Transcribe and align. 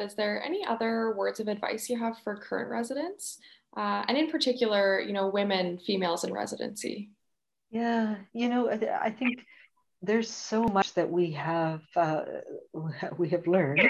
is 0.00 0.14
there 0.14 0.42
any 0.44 0.64
other 0.64 1.14
words 1.16 1.40
of 1.40 1.48
advice 1.48 1.90
you 1.90 1.98
have 1.98 2.18
for 2.18 2.36
current 2.36 2.70
residents? 2.70 3.38
Uh, 3.76 4.04
and 4.08 4.16
in 4.16 4.30
particular, 4.30 5.00
you 5.00 5.12
know, 5.12 5.28
women, 5.28 5.78
females 5.78 6.24
in 6.24 6.32
residency? 6.32 7.10
Yeah, 7.70 8.16
you 8.32 8.48
know, 8.48 8.70
I 8.70 9.10
think 9.10 9.40
there's 10.00 10.30
so 10.30 10.62
much 10.62 10.94
that 10.94 11.10
we 11.10 11.32
have 11.32 11.80
uh, 11.96 12.22
we 13.18 13.28
have 13.30 13.46
learned 13.46 13.80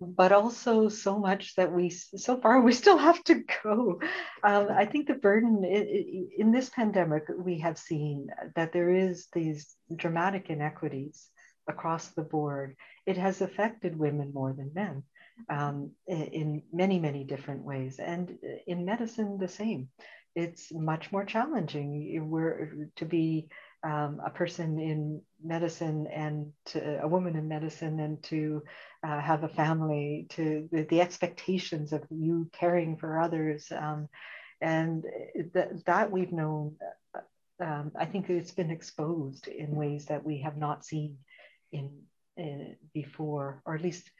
but 0.00 0.30
also 0.30 0.88
so 0.88 1.18
much 1.18 1.56
that 1.56 1.72
we 1.72 1.90
so 1.90 2.40
far 2.40 2.60
we 2.60 2.72
still 2.72 2.96
have 2.96 3.22
to 3.24 3.42
go 3.64 4.00
um, 4.44 4.68
i 4.70 4.84
think 4.84 5.08
the 5.08 5.14
burden 5.14 5.64
in, 5.64 6.28
in, 6.38 6.52
this 6.52 6.68
pandemic 6.68 7.24
we 7.36 7.58
have 7.58 7.76
seen 7.76 8.28
that 8.54 8.72
there 8.72 8.90
is 8.90 9.26
these 9.32 9.74
dramatic 9.96 10.48
inequities 10.48 11.28
across 11.68 12.08
the 12.10 12.22
board 12.22 12.76
it 13.04 13.16
has 13.16 13.40
affected 13.40 13.98
women 13.98 14.30
more 14.32 14.52
than 14.52 14.70
men 14.74 15.02
um, 15.48 15.92
in 16.06 16.62
many 16.72 16.98
many 16.98 17.24
different 17.24 17.62
ways. 17.62 17.98
And 17.98 18.38
in 18.66 18.84
medicine 18.84 19.38
the 19.38 19.48
same. 19.48 19.88
It's 20.34 20.72
much 20.72 21.10
more 21.10 21.24
challenging. 21.24 22.30
We're 22.30 22.88
to 22.96 23.04
be 23.04 23.48
um, 23.84 24.20
a 24.24 24.30
person 24.30 24.80
in 24.80 25.22
medicine 25.42 26.06
and 26.12 26.52
to, 26.66 27.00
a 27.02 27.08
woman 27.08 27.36
in 27.36 27.48
medicine 27.48 28.00
and 28.00 28.22
to 28.24 28.62
uh, 29.06 29.20
have 29.20 29.44
a 29.44 29.48
family 29.48 30.26
to 30.30 30.68
the, 30.72 30.82
the, 30.84 31.00
expectations 31.00 31.92
of 31.92 32.02
you 32.10 32.50
caring 32.52 32.96
for 32.96 33.20
others 33.20 33.70
um, 33.70 34.08
and 34.60 35.04
th- 35.54 35.68
that 35.86 36.10
we've 36.10 36.32
known 36.32 36.74
uh, 37.14 37.64
um, 37.64 37.92
i 37.96 38.04
think 38.04 38.28
it's 38.28 38.50
been 38.50 38.70
exposed 38.70 39.46
in 39.46 39.76
ways 39.76 40.06
that 40.06 40.24
we 40.24 40.38
have 40.40 40.56
not 40.56 40.84
seen 40.84 41.16
in, 41.70 42.02
in 42.36 42.76
before 42.92 43.62
or 43.64 43.76
at 43.76 43.82
least 43.82 44.10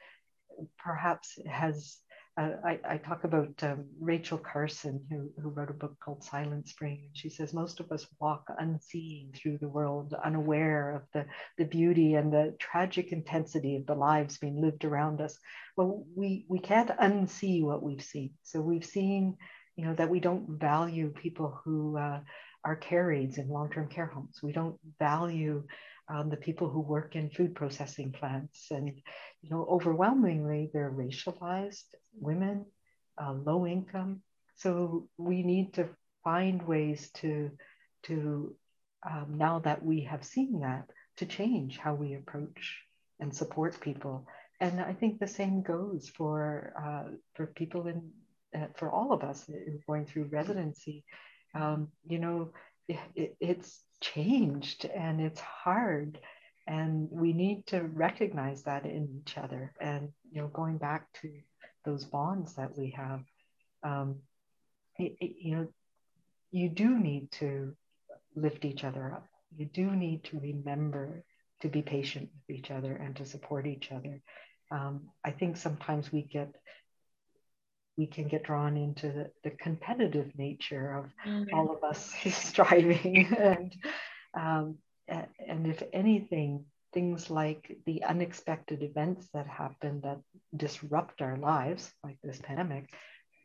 perhaps 0.77 1.37
has 1.47 1.97
uh, 2.39 2.55
I, 2.63 2.79
I, 2.87 2.97
talk 2.97 3.25
about 3.25 3.51
um, 3.63 3.85
Rachel 3.99 4.37
Carson, 4.37 5.01
who, 5.09 5.29
who 5.41 5.49
wrote 5.49 5.71
a 5.71 5.73
book 5.73 5.95
called 5.99 6.23
Silent 6.23 6.69
Spring. 6.69 7.01
And 7.07 7.17
she 7.17 7.27
says 7.27 7.53
most 7.53 7.81
of 7.81 7.91
us 7.91 8.07
walk 8.19 8.45
unseeing 8.57 9.33
through 9.35 9.57
the 9.57 9.67
world, 9.67 10.13
unaware 10.23 10.95
of 10.95 11.01
the, 11.13 11.25
the 11.57 11.65
beauty 11.65 12.13
and 12.13 12.31
the 12.31 12.55
tragic 12.57 13.11
intensity 13.11 13.75
of 13.75 13.85
the 13.87 13.95
lives 13.95 14.37
being 14.37 14.61
lived 14.61 14.85
around 14.85 15.19
us. 15.19 15.37
Well, 15.75 16.05
we, 16.15 16.45
we 16.47 16.59
can't 16.59 16.89
unsee 16.89 17.61
what 17.61 17.83
we've 17.83 18.03
seen. 18.03 18.31
So 18.43 18.61
we've 18.61 18.85
seen, 18.85 19.35
you 19.75 19.85
know, 19.85 19.95
that 19.95 20.09
we 20.09 20.21
don't 20.21 20.47
value 20.47 21.09
people 21.09 21.59
who 21.65 21.97
uh, 21.97 22.21
are 22.63 22.75
care 22.75 23.11
in 23.11 23.49
long-term 23.49 23.89
care 23.89 24.05
homes. 24.05 24.39
We 24.41 24.53
don't 24.53 24.77
value 24.97 25.63
um, 26.09 26.29
the 26.29 26.37
people 26.37 26.69
who 26.69 26.81
work 26.81 27.15
in 27.15 27.29
food 27.29 27.55
processing 27.55 28.11
plants. 28.11 28.67
And, 28.71 28.87
you 29.41 29.49
know, 29.49 29.65
overwhelmingly, 29.69 30.69
they're 30.73 30.91
racialized 30.91 31.85
women, 32.19 32.65
uh, 33.21 33.33
low 33.33 33.67
income. 33.67 34.21
So 34.55 35.07
we 35.17 35.43
need 35.43 35.73
to 35.75 35.89
find 36.23 36.67
ways 36.67 37.11
to, 37.15 37.51
to 38.03 38.55
um, 39.09 39.35
now 39.37 39.59
that 39.59 39.83
we 39.83 40.01
have 40.01 40.25
seen 40.25 40.61
that, 40.61 40.89
to 41.17 41.25
change 41.25 41.77
how 41.77 41.93
we 41.93 42.15
approach 42.15 42.79
and 43.19 43.33
support 43.33 43.79
people. 43.79 44.25
And 44.59 44.81
I 44.81 44.93
think 44.93 45.19
the 45.19 45.27
same 45.27 45.61
goes 45.61 46.09
for, 46.09 46.73
uh, 46.77 47.11
for 47.35 47.47
people 47.47 47.87
in, 47.87 48.09
uh, 48.53 48.67
for 48.75 48.91
all 48.91 49.13
of 49.13 49.23
us 49.23 49.49
going 49.87 50.05
through 50.05 50.29
residency. 50.31 51.05
Um, 51.55 51.89
you 52.05 52.19
know, 52.19 52.51
it, 53.15 53.35
it's 53.39 53.83
changed 54.01 54.85
and 54.85 55.21
it's 55.21 55.39
hard. 55.39 56.19
And 56.67 57.07
we 57.11 57.33
need 57.33 57.65
to 57.67 57.81
recognize 57.81 58.63
that 58.63 58.85
in 58.85 59.21
each 59.21 59.37
other 59.37 59.73
and 59.81 60.09
you 60.31 60.41
know 60.41 60.47
going 60.47 60.77
back 60.77 61.11
to 61.21 61.31
those 61.85 62.05
bonds 62.05 62.55
that 62.55 62.77
we 62.77 62.91
have 62.91 63.21
um, 63.83 64.17
it, 64.97 65.15
it, 65.19 65.35
you 65.39 65.55
know 65.55 65.67
you 66.51 66.69
do 66.69 66.97
need 66.99 67.31
to 67.31 67.75
lift 68.35 68.65
each 68.65 68.83
other 68.83 69.11
up. 69.13 69.27
You 69.55 69.65
do 69.65 69.91
need 69.91 70.23
to 70.25 70.39
remember 70.39 71.23
to 71.61 71.67
be 71.67 71.81
patient 71.81 72.29
with 72.47 72.57
each 72.57 72.71
other 72.71 72.95
and 72.95 73.15
to 73.17 73.25
support 73.25 73.67
each 73.67 73.91
other. 73.91 74.21
Um, 74.71 75.09
i 75.25 75.31
think 75.31 75.57
sometimes 75.57 76.11
we 76.11 76.21
get 76.21 76.53
we 77.99 78.07
can 78.07 78.29
get 78.29 78.43
drawn 78.43 78.77
into 78.77 79.09
the, 79.11 79.29
the 79.43 79.49
competitive 79.49 80.31
nature 80.37 80.95
of 80.99 81.29
mm-hmm. 81.29 81.53
all 81.53 81.69
of 81.75 81.83
us 81.83 82.13
striving 82.31 83.27
and 83.37 83.75
um, 84.39 84.77
and 85.07 85.67
if 85.67 85.83
anything 85.91 86.63
things 86.93 87.29
like 87.29 87.77
the 87.85 88.03
unexpected 88.03 88.81
events 88.81 89.27
that 89.33 89.45
happen 89.45 89.99
that 90.01 90.19
disrupt 90.55 91.21
our 91.21 91.37
lives 91.37 91.91
like 92.03 92.17
this 92.23 92.39
pandemic 92.41 92.89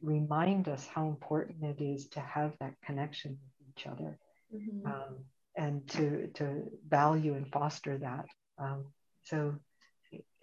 remind 0.02 0.68
us 0.68 0.86
how 0.86 1.08
important 1.08 1.64
it 1.64 1.82
is 1.82 2.06
to 2.08 2.20
have 2.20 2.52
that 2.60 2.74
connection 2.86 3.32
with 3.32 3.76
each 3.76 3.86
other 3.86 4.18
mm-hmm. 4.54 4.86
um, 4.86 5.16
and 5.56 5.86
to 5.88 6.28
to 6.34 6.62
value 6.88 7.34
and 7.34 7.50
foster 7.50 7.98
that 7.98 8.26
um, 8.58 8.84
so 9.24 9.54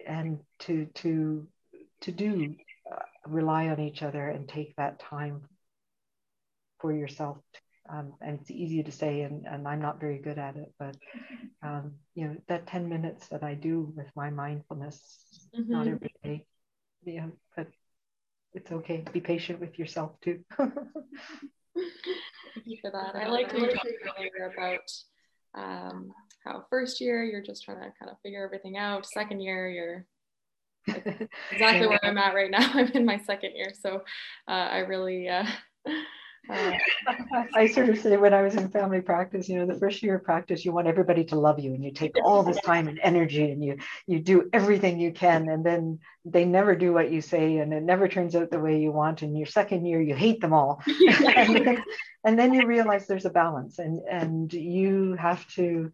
and 0.06 0.40
to 0.58 0.86
to 0.94 1.46
to 2.02 2.12
do 2.12 2.54
rely 3.26 3.68
on 3.68 3.80
each 3.80 4.02
other 4.02 4.28
and 4.28 4.48
take 4.48 4.76
that 4.76 5.00
time 5.00 5.42
for 6.80 6.92
yourself. 6.92 7.38
Um, 7.88 8.14
and 8.20 8.38
it's 8.40 8.50
easy 8.50 8.82
to 8.82 8.92
say, 8.92 9.22
and, 9.22 9.46
and 9.46 9.66
I'm 9.66 9.80
not 9.80 10.00
very 10.00 10.18
good 10.18 10.38
at 10.38 10.56
it, 10.56 10.72
but 10.78 10.96
um, 11.62 11.92
you 12.14 12.26
know 12.26 12.36
that 12.48 12.66
10 12.66 12.88
minutes 12.88 13.28
that 13.28 13.42
I 13.42 13.54
do 13.54 13.92
with 13.96 14.06
my 14.14 14.30
mindfulness, 14.30 15.48
mm-hmm. 15.56 15.72
not 15.72 15.86
every 15.86 16.14
day, 16.22 16.44
yeah, 17.04 17.26
but 17.56 17.68
it's 18.54 18.70
okay. 18.70 19.04
Be 19.12 19.20
patient 19.20 19.60
with 19.60 19.78
yourself 19.78 20.12
too. 20.20 20.40
Thank 20.58 22.66
you 22.66 22.78
for 22.80 22.90
that. 22.90 23.16
I 23.16 23.28
like 23.28 23.52
you 23.52 23.70
talked 23.70 23.86
earlier 24.18 24.52
about 24.54 24.90
um, 25.54 26.12
how 26.44 26.64
first 26.70 27.00
year 27.00 27.24
you're 27.24 27.42
just 27.42 27.64
trying 27.64 27.78
to 27.78 27.92
kind 27.98 28.10
of 28.10 28.16
figure 28.22 28.44
everything 28.44 28.76
out. 28.76 29.06
Second 29.06 29.40
year 29.40 29.68
you're 29.68 30.06
exactly 31.50 31.86
where 31.86 32.04
I'm 32.04 32.18
at 32.18 32.34
right 32.34 32.50
now. 32.50 32.70
I'm 32.74 32.88
in 32.92 33.04
my 33.04 33.18
second 33.18 33.52
year, 33.54 33.72
so 33.80 34.02
uh, 34.48 34.50
I 34.50 34.78
really. 34.78 35.28
Uh, 35.28 35.46
uh, 36.50 36.72
I 37.54 37.68
sort 37.68 37.88
of 37.88 37.98
say 37.98 38.16
when 38.16 38.34
I 38.34 38.42
was 38.42 38.56
in 38.56 38.68
family 38.68 39.00
practice, 39.00 39.48
you 39.48 39.58
know, 39.58 39.66
the 39.66 39.78
first 39.78 40.02
year 40.02 40.16
of 40.16 40.24
practice, 40.24 40.64
you 40.64 40.72
want 40.72 40.88
everybody 40.88 41.24
to 41.26 41.38
love 41.38 41.60
you, 41.60 41.72
and 41.74 41.84
you 41.84 41.92
take 41.92 42.12
all 42.24 42.42
this 42.42 42.60
time 42.62 42.88
and 42.88 42.98
energy, 43.02 43.50
and 43.50 43.64
you 43.64 43.78
you 44.06 44.18
do 44.18 44.48
everything 44.52 44.98
you 44.98 45.12
can, 45.12 45.48
and 45.48 45.64
then 45.64 46.00
they 46.24 46.44
never 46.44 46.74
do 46.74 46.92
what 46.92 47.12
you 47.12 47.20
say, 47.20 47.58
and 47.58 47.72
it 47.72 47.82
never 47.82 48.08
turns 48.08 48.34
out 48.34 48.50
the 48.50 48.58
way 48.58 48.80
you 48.80 48.90
want. 48.90 49.22
And 49.22 49.36
your 49.36 49.46
second 49.46 49.86
year, 49.86 50.00
you 50.00 50.14
hate 50.14 50.40
them 50.40 50.52
all, 50.52 50.82
and, 50.86 51.56
then, 51.56 51.84
and, 52.24 52.38
then, 52.38 52.54
you 52.54 52.66
realize 52.66 53.06
there's 53.06 53.24
a 53.24 53.30
balance, 53.30 53.78
and 53.78 54.00
and 54.10 54.52
you 54.52 55.14
have 55.14 55.46
to 55.54 55.92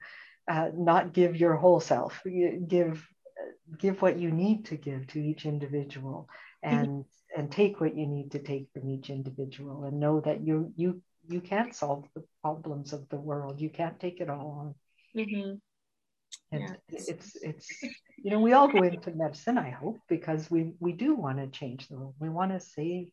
uh, 0.49 0.71
not 0.75 1.13
give 1.13 1.37
your 1.37 1.57
whole 1.57 1.81
self, 1.81 2.23
you 2.25 2.65
give 2.67 3.07
give 3.79 4.01
what 4.03 4.19
you 4.19 4.31
need 4.31 4.67
to 4.67 4.77
give 4.77 5.07
to 5.09 5.19
each 5.19 5.47
individual 5.47 6.29
mm-hmm. 6.65 6.77
and 6.77 6.89
mm-hmm. 6.89 7.41
and 7.41 7.53
take 7.53 7.81
what 7.81 7.97
you 7.97 8.07
need 8.07 8.31
to 8.33 8.39
take 8.39 8.69
from 8.73 8.89
each 8.89 9.11
individual 9.11 9.85
and 9.85 10.01
know 10.01 10.21
that 10.21 10.41
you 10.47 10.73
you 10.77 11.03
you 11.29 11.41
can't 11.41 11.75
solve 11.75 12.05
the 12.15 12.25
problems 12.43 12.93
of 12.93 13.09
the 13.09 13.17
world 13.17 13.61
you 13.61 13.71
can't 13.71 14.01
take 14.01 14.21
it 14.21 14.31
all 14.31 14.75
on 15.17 15.23
mm-hmm. 15.23 15.55
and 16.53 16.63
yeah. 16.63 16.75
it's 16.89 17.37
it's 17.37 17.83
you 18.17 18.31
know 18.31 18.41
we 18.41 18.53
all 18.53 18.69
go 18.69 18.83
into 18.83 19.11
medicine 19.13 19.59
i 19.59 19.71
hope 19.71 19.99
because 20.09 20.51
we 20.51 20.73
we 20.81 20.93
do 20.93 21.15
want 21.15 21.39
to 21.39 21.47
change 21.47 21.89
the 21.89 21.97
world 21.97 22.15
we 22.19 22.29
want 22.29 22.53
to 22.53 22.61
save 22.61 23.09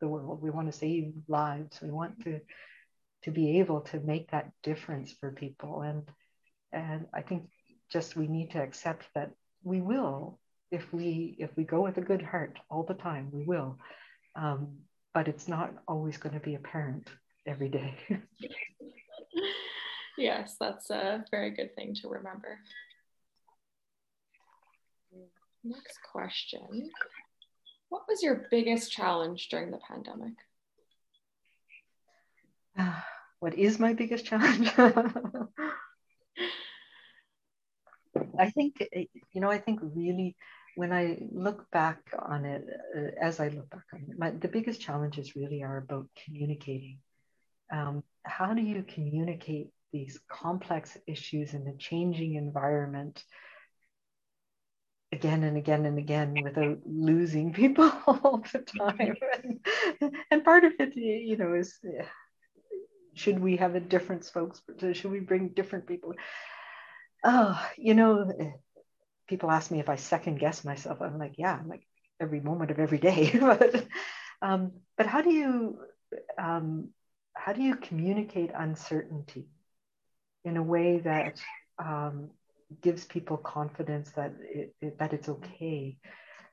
the 0.00 0.08
world 0.08 0.42
we 0.42 0.50
want 0.50 0.70
to 0.70 0.78
save 0.78 1.12
lives 1.28 1.80
we 1.80 1.90
want 1.90 2.22
to 2.22 2.40
to 3.22 3.30
be 3.30 3.58
able 3.58 3.80
to 3.80 3.98
make 4.00 4.30
that 4.30 4.50
difference 4.62 5.12
for 5.18 5.32
people 5.32 5.82
and 5.82 6.02
and 6.72 7.06
i 7.14 7.22
think 7.22 7.48
just 7.90 8.16
we 8.16 8.26
need 8.26 8.50
to 8.50 8.62
accept 8.62 9.06
that 9.14 9.30
we 9.66 9.80
will 9.80 10.38
if 10.70 10.92
we 10.92 11.36
if 11.38 11.50
we 11.56 11.64
go 11.64 11.82
with 11.82 11.98
a 11.98 12.00
good 12.00 12.22
heart 12.22 12.56
all 12.70 12.84
the 12.84 12.94
time 12.94 13.30
we 13.32 13.44
will. 13.44 13.78
Um, 14.36 14.78
but 15.12 15.28
it's 15.28 15.48
not 15.48 15.74
always 15.88 16.18
going 16.18 16.34
to 16.34 16.40
be 16.40 16.54
apparent 16.54 17.08
every 17.46 17.68
day. 17.68 17.94
Yes 20.18 20.56
that's 20.58 20.88
a 20.88 21.26
very 21.30 21.50
good 21.50 21.76
thing 21.76 21.94
to 21.96 22.08
remember. 22.08 22.58
Next 25.62 25.98
question. 26.10 26.90
What 27.90 28.04
was 28.08 28.22
your 28.22 28.46
biggest 28.50 28.90
challenge 28.90 29.50
during 29.50 29.70
the 29.70 29.78
pandemic? 29.86 30.32
Uh, 32.78 32.94
what 33.40 33.52
is 33.58 33.78
my 33.78 33.92
biggest 33.92 34.24
challenge 34.24 34.70
I 38.38 38.50
think, 38.50 38.86
eh, 38.92 39.04
you 39.32 39.40
know, 39.40 39.50
I 39.50 39.58
think 39.58 39.80
really 39.82 40.36
when 40.76 40.92
I 40.92 41.18
look 41.32 41.70
back 41.70 42.00
on 42.18 42.44
it, 42.44 42.64
uh, 42.96 43.10
as 43.20 43.40
I 43.40 43.48
look 43.48 43.68
back 43.70 43.84
on 43.94 44.00
it, 44.00 44.18
my, 44.18 44.30
the 44.30 44.48
biggest 44.48 44.80
challenges 44.80 45.34
really 45.34 45.62
are 45.62 45.78
about 45.78 46.06
communicating. 46.24 46.98
Um, 47.72 48.02
how 48.24 48.54
do 48.54 48.62
you 48.62 48.82
communicate 48.82 49.68
these 49.92 50.18
complex 50.28 50.96
issues 51.06 51.54
in 51.54 51.66
a 51.66 51.76
changing 51.76 52.34
environment 52.34 53.24
again 55.12 55.44
and 55.44 55.56
again 55.56 55.86
and 55.86 55.98
again 55.98 56.34
without 56.42 56.78
losing 56.84 57.52
people 57.52 57.90
all 58.06 58.42
the 58.52 58.58
time. 58.58 59.16
and, 60.00 60.14
and 60.30 60.44
part 60.44 60.64
of 60.64 60.72
it, 60.78 60.96
you 60.96 61.36
know, 61.36 61.54
is 61.54 61.78
should 63.14 63.38
we 63.38 63.56
have 63.56 63.74
a 63.74 63.80
different 63.80 64.22
spokesperson? 64.22 64.94
Should 64.94 65.10
we 65.10 65.20
bring 65.20 65.48
different 65.48 65.86
people? 65.86 66.12
Oh, 67.28 67.60
you 67.76 67.94
know, 67.94 68.54
people 69.26 69.50
ask 69.50 69.70
me 69.70 69.80
if 69.80 69.88
I 69.88 69.96
second 69.96 70.38
guess 70.38 70.64
myself. 70.64 71.00
I'm 71.02 71.18
like, 71.18 71.34
yeah, 71.38 71.56
I'm 71.58 71.68
like 71.68 71.82
every 72.20 72.40
moment 72.40 72.70
of 72.70 72.78
every 72.78 72.98
day. 72.98 73.36
but, 73.40 73.84
um, 74.40 74.72
but 74.96 75.06
how 75.06 75.22
do 75.22 75.32
you 75.32 75.78
um, 76.38 76.90
how 77.34 77.52
do 77.52 77.62
you 77.62 77.74
communicate 77.74 78.50
uncertainty 78.56 79.48
in 80.44 80.56
a 80.56 80.62
way 80.62 81.00
that 81.00 81.42
um, 81.78 82.30
gives 82.80 83.04
people 83.04 83.36
confidence 83.36 84.12
that 84.12 84.32
it, 84.40 84.74
it, 84.80 84.98
that 85.00 85.12
it's 85.12 85.28
okay? 85.28 85.98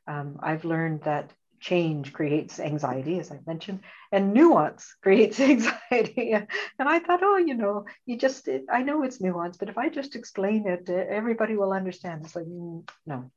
Um, 0.07 0.39
I've 0.41 0.65
learned 0.65 1.03
that 1.03 1.31
change 1.63 2.11
creates 2.11 2.59
anxiety, 2.59 3.19
as 3.19 3.31
I 3.31 3.39
mentioned, 3.47 3.79
and 4.11 4.33
nuance 4.33 4.95
creates 5.01 5.39
anxiety. 5.39 6.33
and 6.33 6.47
I 6.79 6.99
thought, 6.99 7.23
oh, 7.23 7.37
you 7.37 7.53
know, 7.55 7.85
you 8.05 8.17
just, 8.17 8.49
it, 8.49 8.65
I 8.71 8.83
know 8.83 9.03
it's 9.03 9.21
nuance, 9.21 9.55
but 9.55 9.69
if 9.69 9.77
I 9.77 9.87
just 9.87 10.15
explain 10.15 10.67
it, 10.67 10.89
everybody 10.89 11.55
will 11.55 11.71
understand. 11.71 12.25
It's 12.25 12.35
like, 12.35 12.45
mm, 12.45 12.87
no. 13.05 13.31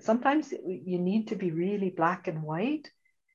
Sometimes 0.00 0.52
you 0.52 0.98
need 0.98 1.28
to 1.28 1.36
be 1.36 1.52
really 1.52 1.90
black 1.90 2.26
and 2.26 2.42
white 2.42 2.90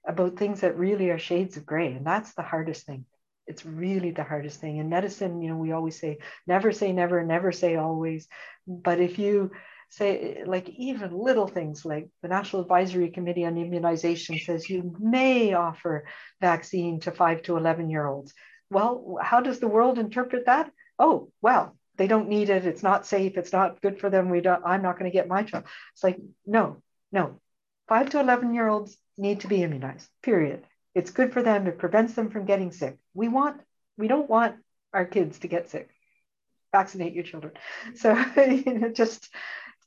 about 0.06 0.38
things 0.38 0.62
that 0.62 0.78
really 0.78 1.10
are 1.10 1.20
shades 1.20 1.56
of 1.56 1.66
gray. 1.66 1.94
And 1.94 2.06
that's 2.06 2.34
the 2.34 2.42
hardest 2.42 2.86
thing. 2.86 3.06
It's 3.48 3.66
really 3.66 4.12
the 4.12 4.24
hardest 4.24 4.60
thing. 4.60 4.78
In 4.78 4.90
medicine, 4.90 5.42
you 5.42 5.50
know, 5.50 5.58
we 5.58 5.72
always 5.72 5.98
say, 6.00 6.20
never 6.46 6.74
say 6.74 6.92
never, 6.92 7.24
never 7.24 7.54
say 7.54 7.78
always. 7.78 8.28
But 8.68 9.00
if 9.00 9.20
you, 9.20 9.52
say 9.89 10.44
like 10.45 10.69
even 10.69 11.18
little 11.18 11.48
things 11.48 11.86
like 11.86 12.10
the 12.22 12.28
National 12.28 12.62
Advisory 12.62 13.10
Committee 13.10 13.45
on 13.45 13.57
Immunization 13.57 14.38
says 14.39 14.69
you 14.69 14.95
may 15.00 15.54
offer 15.54 16.06
vaccine 16.42 17.00
to 17.01 17.12
5 17.12 17.44
to 17.44 17.57
11 17.57 17.89
year 17.89 18.06
olds. 18.06 18.34
Well, 18.69 19.18
how 19.22 19.42
does 19.42 19.60
the 19.60 19.68
world 19.68 19.98
interpret 19.98 20.45
that? 20.45 20.72
Oh, 21.00 21.31
well, 21.42 21.78
they 21.95 22.07
don't 22.07 22.30
need 22.30 22.50
it. 22.50 22.66
It's 22.66 22.84
not 22.84 23.07
safe. 23.07 23.38
It's 23.38 23.54
not 23.54 23.81
good 23.81 24.00
for 24.00 24.10
them. 24.10 24.30
We 24.30 24.42
don't 24.42 24.63
I'm 24.66 24.81
not 24.81 25.00
going 25.00 25.10
to 25.10 25.16
get 25.16 25.28
my 25.28 25.44
child. 25.44 25.66
It's 25.94 26.04
like 26.04 26.19
no, 26.45 26.81
no. 27.12 27.40
5 27.88 28.10
to 28.12 28.19
11 28.19 28.54
year 28.54 28.68
olds 28.68 28.98
need 29.18 29.42
to 29.42 29.48
be 29.48 29.63
immunized. 29.63 30.10
Period. 30.22 30.63
It's 30.94 31.12
good 31.12 31.31
for 31.31 31.42
them. 31.42 31.68
It 31.68 31.78
prevents 31.78 32.13
them 32.13 32.30
from 32.30 32.45
getting 32.45 32.72
sick. 32.72 32.98
We 33.13 33.30
want 33.30 33.62
we 33.98 34.07
don't 34.07 34.30
want 34.30 34.57
our 34.94 35.06
kids 35.06 35.40
to 35.40 35.48
get 35.48 35.69
sick 35.69 35.90
vaccinate 36.72 37.13
your 37.13 37.24
children. 37.24 37.54
So 37.95 38.12
you 38.38 38.80
know, 38.80 38.90
just 38.90 39.33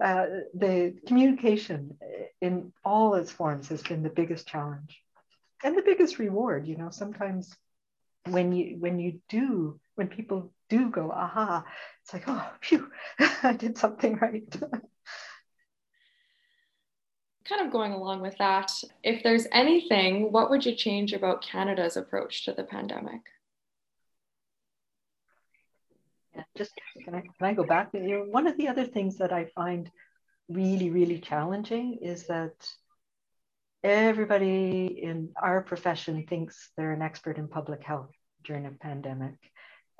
uh, 0.03 0.27
the 0.55 0.95
communication 1.07 1.97
in 2.41 2.73
all 2.85 3.15
its 3.15 3.31
forms 3.31 3.69
has 3.69 3.83
been 3.83 4.03
the 4.03 4.09
biggest 4.09 4.47
challenge 4.47 5.01
and 5.63 5.77
the 5.77 5.83
biggest 5.83 6.19
reward 6.19 6.67
you 6.67 6.77
know 6.77 6.91
sometimes 6.91 7.55
when 8.29 8.53
you 8.53 8.77
when 8.79 8.99
you 8.99 9.21
do 9.29 9.79
when 9.95 10.09
people 10.09 10.53
do 10.69 10.91
go 10.91 11.11
aha 11.11 11.65
it's 12.03 12.13
like 12.13 12.25
oh 12.27 12.51
phew 12.61 12.91
i 13.43 13.53
did 13.53 13.77
something 13.77 14.17
right. 14.17 14.45
Kind 17.49 17.67
of 17.67 17.73
going 17.73 17.93
along 17.93 18.21
with 18.23 18.39
that 18.39 18.71
if 19.03 19.25
there's 19.25 19.47
anything 19.51 20.31
what 20.31 20.51
would 20.51 20.65
you 20.65 20.75
change 20.75 21.13
about 21.13 21.43
canada's 21.43 21.97
approach 21.97 22.45
to 22.45 22.53
the 22.53 22.63
pandemic 22.63 23.23
yeah, 26.30 26.30
just 26.57 26.73
can 27.05 27.15
I, 27.15 27.21
can 27.21 27.47
I 27.47 27.55
go 27.55 27.65
back? 27.65 27.91
You 27.93 28.27
one 28.31 28.47
of 28.47 28.57
the 28.57 28.69
other 28.69 28.85
things 28.85 29.19
that 29.19 29.33
I 29.33 29.47
find 29.55 29.91
really, 30.49 30.91
really 30.91 31.19
challenging 31.19 31.99
is 32.03 32.27
that 32.27 32.55
everybody 33.83 35.01
in 35.03 35.31
our 35.41 35.63
profession 35.63 36.27
thinks 36.27 36.71
they're 36.77 36.93
an 36.93 37.03
expert 37.03 37.39
in 37.39 37.49
public 37.49 37.83
health 37.83 38.11
during 38.45 38.67
a 38.67 38.71
pandemic. 38.71 39.37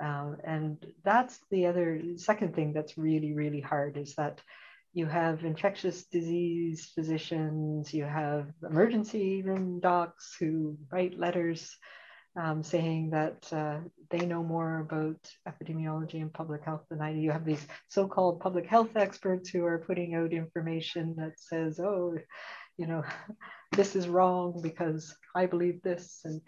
Um, 0.03 0.37
and 0.45 0.85
that's 1.05 1.39
the 1.51 1.67
other 1.67 2.01
second 2.17 2.55
thing 2.55 2.73
that's 2.73 2.99
really, 2.99 3.33
really 3.35 3.61
hard 3.61 3.97
is 3.97 4.15
that 4.17 4.41
you 4.93 5.07
have 5.07 5.45
infectious 5.45 6.05
disease 6.07 6.91
physicians, 6.95 7.95
you 7.95 8.05
have 8.05 8.49
emergency 8.69 9.43
room 9.43 9.79
docs 9.81 10.37
who 10.41 10.77
write 10.91 11.19
letters 11.19 11.77
um, 12.37 12.63
saying 12.63 13.11
that 13.11 13.53
uh, 13.53 13.79
they 14.11 14.25
know 14.25 14.43
more 14.43 14.81
about 14.81 15.19
epidemiology 15.49 16.21
and 16.21 16.33
public 16.33 16.65
health 16.65 16.83
than 16.89 17.01
I 17.01 17.13
do. 17.13 17.19
You 17.19 17.33
have 17.33 17.45
these 17.45 17.67
so 17.89 18.07
called 18.07 18.41
public 18.41 18.67
health 18.67 18.97
experts 18.97 19.51
who 19.51 19.65
are 19.65 19.79
putting 19.79 20.15
out 20.15 20.33
information 20.33 21.15
that 21.17 21.39
says, 21.39 21.81
oh, 21.81 22.17
you 22.77 22.87
know, 22.87 23.03
this 23.73 23.97
is 23.97 24.09
wrong 24.09 24.61
because 24.63 25.17
I 25.35 25.47
believe 25.47 25.83
this. 25.83 26.21
And 26.25 26.41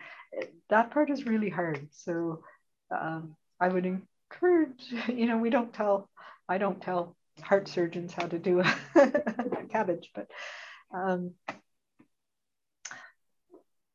that 0.70 0.92
part 0.92 1.10
is 1.10 1.26
really 1.26 1.50
hard. 1.50 1.88
So 1.90 2.42
um, 2.90 3.36
I 3.60 3.68
would 3.68 3.86
encourage, 3.86 4.92
you 5.08 5.26
know, 5.26 5.38
we 5.38 5.50
don't 5.50 5.72
tell, 5.72 6.08
I 6.48 6.58
don't 6.58 6.80
tell 6.80 7.16
heart 7.42 7.68
surgeons 7.68 8.12
how 8.12 8.26
to 8.26 8.38
do 8.38 8.60
a, 8.94 9.66
cabbage, 9.70 10.10
but 10.14 10.28
um, 10.94 11.32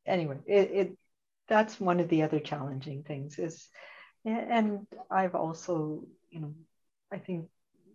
anyway, 0.06 0.38
it, 0.48 0.72
it 0.74 0.98
that's 1.48 1.80
one 1.80 2.00
of 2.00 2.10
the 2.10 2.24
other 2.24 2.40
challenging 2.40 3.04
things 3.04 3.40
is 3.40 3.68
and 4.26 4.86
i've 5.10 5.36
also 5.36 6.04
you 6.30 6.40
know 6.40 6.54
i 7.12 7.18
think 7.18 7.48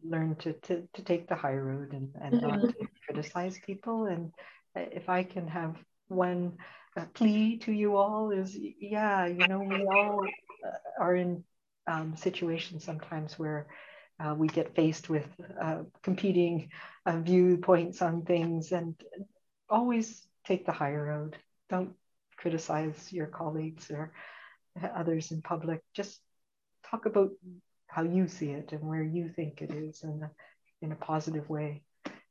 learned 0.04 0.38
to 0.40 0.52
to, 0.54 0.88
to 0.94 1.02
take 1.02 1.28
the 1.28 1.34
high 1.34 1.54
road 1.54 1.92
and, 1.92 2.10
and 2.20 2.34
mm-hmm. 2.34 2.48
not 2.48 2.74
criticize 3.06 3.58
people 3.64 4.06
and 4.06 4.32
if 4.74 5.08
i 5.08 5.22
can 5.22 5.46
have 5.46 5.76
one 6.08 6.52
uh, 6.96 7.04
plea 7.14 7.58
to 7.58 7.72
you 7.72 7.96
all 7.96 8.30
is 8.30 8.56
yeah 8.78 9.26
you 9.26 9.46
know 9.46 9.60
we 9.60 9.84
all 9.84 10.24
uh, 10.66 11.02
are 11.02 11.16
in 11.16 11.42
um, 11.86 12.16
situations 12.16 12.84
sometimes 12.84 13.38
where 13.38 13.66
uh, 14.20 14.34
we 14.34 14.46
get 14.46 14.74
faced 14.74 15.08
with 15.08 15.26
uh, 15.60 15.78
competing 16.02 16.68
uh, 17.06 17.18
viewpoints 17.18 18.02
on 18.02 18.22
things 18.22 18.72
and 18.72 18.94
always 19.68 20.26
take 20.44 20.66
the 20.66 20.72
higher 20.72 21.04
road 21.04 21.36
don't 21.68 21.94
criticize 22.42 23.12
your 23.12 23.26
colleagues 23.26 23.90
or 23.90 24.12
others 24.94 25.30
in 25.30 25.40
public. 25.42 25.80
Just 25.94 26.20
talk 26.90 27.06
about 27.06 27.30
how 27.86 28.02
you 28.02 28.26
see 28.26 28.50
it 28.50 28.72
and 28.72 28.82
where 28.82 29.02
you 29.02 29.28
think 29.28 29.62
it 29.62 29.70
is 29.70 30.02
in 30.02 30.22
a, 30.22 30.30
in 30.84 30.92
a 30.92 30.96
positive 30.96 31.48
way. 31.48 31.82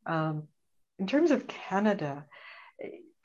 Um, 0.05 0.43
in 0.99 1.07
terms 1.07 1.31
of 1.31 1.47
Canada, 1.47 2.25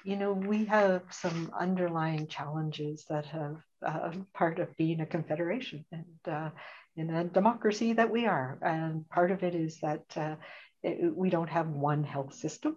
you 0.05 0.17
know, 0.17 0.33
we 0.33 0.67
have 0.67 1.02
some 1.11 1.50
underlying 1.59 2.28
challenges 2.28 3.05
that 3.11 3.26
have 3.26 3.57
uh, 3.85 4.12
part 4.33 4.59
of 4.61 4.76
being 4.76 5.00
a 5.00 5.07
confederation 5.07 5.85
and 5.90 6.33
uh, 6.33 6.50
in 6.97 7.11
a 7.11 7.25
democracy 7.25 7.95
that 7.95 8.11
we 8.11 8.26
are. 8.26 8.59
And 8.62 9.09
part 9.09 9.31
of 9.31 9.43
it 9.43 9.55
is 9.55 9.81
that 9.81 10.05
uh, 10.16 10.37
it, 10.83 11.14
we 11.14 11.31
don't 11.31 11.50
have 11.50 11.69
one 11.69 12.05
health 12.05 12.35
system. 12.35 12.76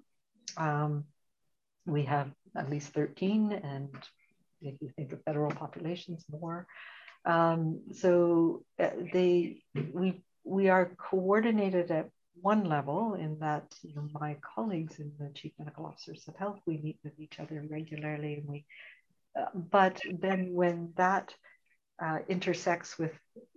Um, 0.57 1.05
we 1.85 2.03
have 2.05 2.31
at 2.55 2.69
least 2.69 2.93
13, 2.93 3.51
and 3.51 3.89
if 4.61 4.75
you 4.81 4.89
think 4.95 5.13
of 5.13 5.23
federal 5.23 5.51
populations, 5.51 6.25
more. 6.29 6.67
Um, 7.25 7.81
so 7.93 8.63
uh, 8.79 8.89
they 9.13 9.61
we 9.93 10.21
we 10.43 10.69
are 10.69 10.91
coordinated 10.97 11.91
at 11.91 12.09
one 12.41 12.65
level 12.65 13.15
in 13.15 13.37
that 13.39 13.75
you 13.83 13.93
know, 13.95 14.07
my 14.13 14.37
colleagues 14.55 14.99
in 14.99 15.11
the 15.19 15.29
chief 15.33 15.51
medical 15.59 15.85
officers 15.85 16.27
of 16.27 16.35
health 16.35 16.59
we 16.65 16.77
meet 16.77 16.97
with 17.03 17.13
each 17.19 17.39
other 17.39 17.65
regularly 17.69 18.35
and 18.35 18.47
we 18.47 18.65
uh, 19.37 19.45
but 19.53 19.99
then 20.19 20.53
when 20.53 20.93
that 20.95 21.33
uh, 22.01 22.19
intersects 22.29 22.97
with 22.97 23.11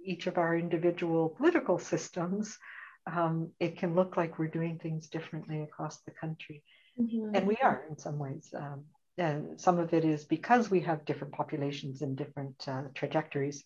each 0.05 0.27
of 0.27 0.37
our 0.37 0.57
individual 0.57 1.29
political 1.29 1.79
systems 1.79 2.59
um, 3.07 3.51
it 3.61 3.79
can 3.79 3.95
look 3.95 4.17
like 4.17 4.39
we're 4.39 4.49
doing 4.49 4.79
things 4.79 5.09
differently 5.09 5.63
across 5.63 6.01
the 6.01 6.11
country 6.11 6.63
Mm-hmm. 7.01 7.35
And 7.35 7.47
we 7.47 7.57
are 7.63 7.85
in 7.89 7.99
some 7.99 8.19
ways. 8.19 8.53
Um, 8.57 8.85
and 9.19 9.61
some 9.61 9.79
of 9.79 9.93
it 9.93 10.05
is 10.05 10.25
because 10.25 10.71
we 10.71 10.81
have 10.81 11.05
different 11.05 11.35
populations 11.35 12.03
and 12.03 12.17
different 12.17 12.67
uh, 12.67 12.83
trajectories. 12.95 13.65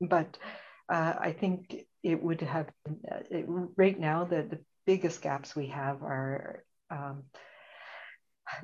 But 0.00 0.36
uh, 0.88 1.14
I 1.18 1.32
think 1.32 1.74
it 2.02 2.22
would 2.22 2.40
have, 2.42 2.68
uh, 2.88 3.18
it, 3.30 3.44
right 3.76 3.98
now, 3.98 4.24
the, 4.24 4.42
the 4.42 4.58
biggest 4.86 5.22
gaps 5.22 5.54
we 5.56 5.68
have 5.68 6.02
are, 6.02 6.64
um, 6.90 7.24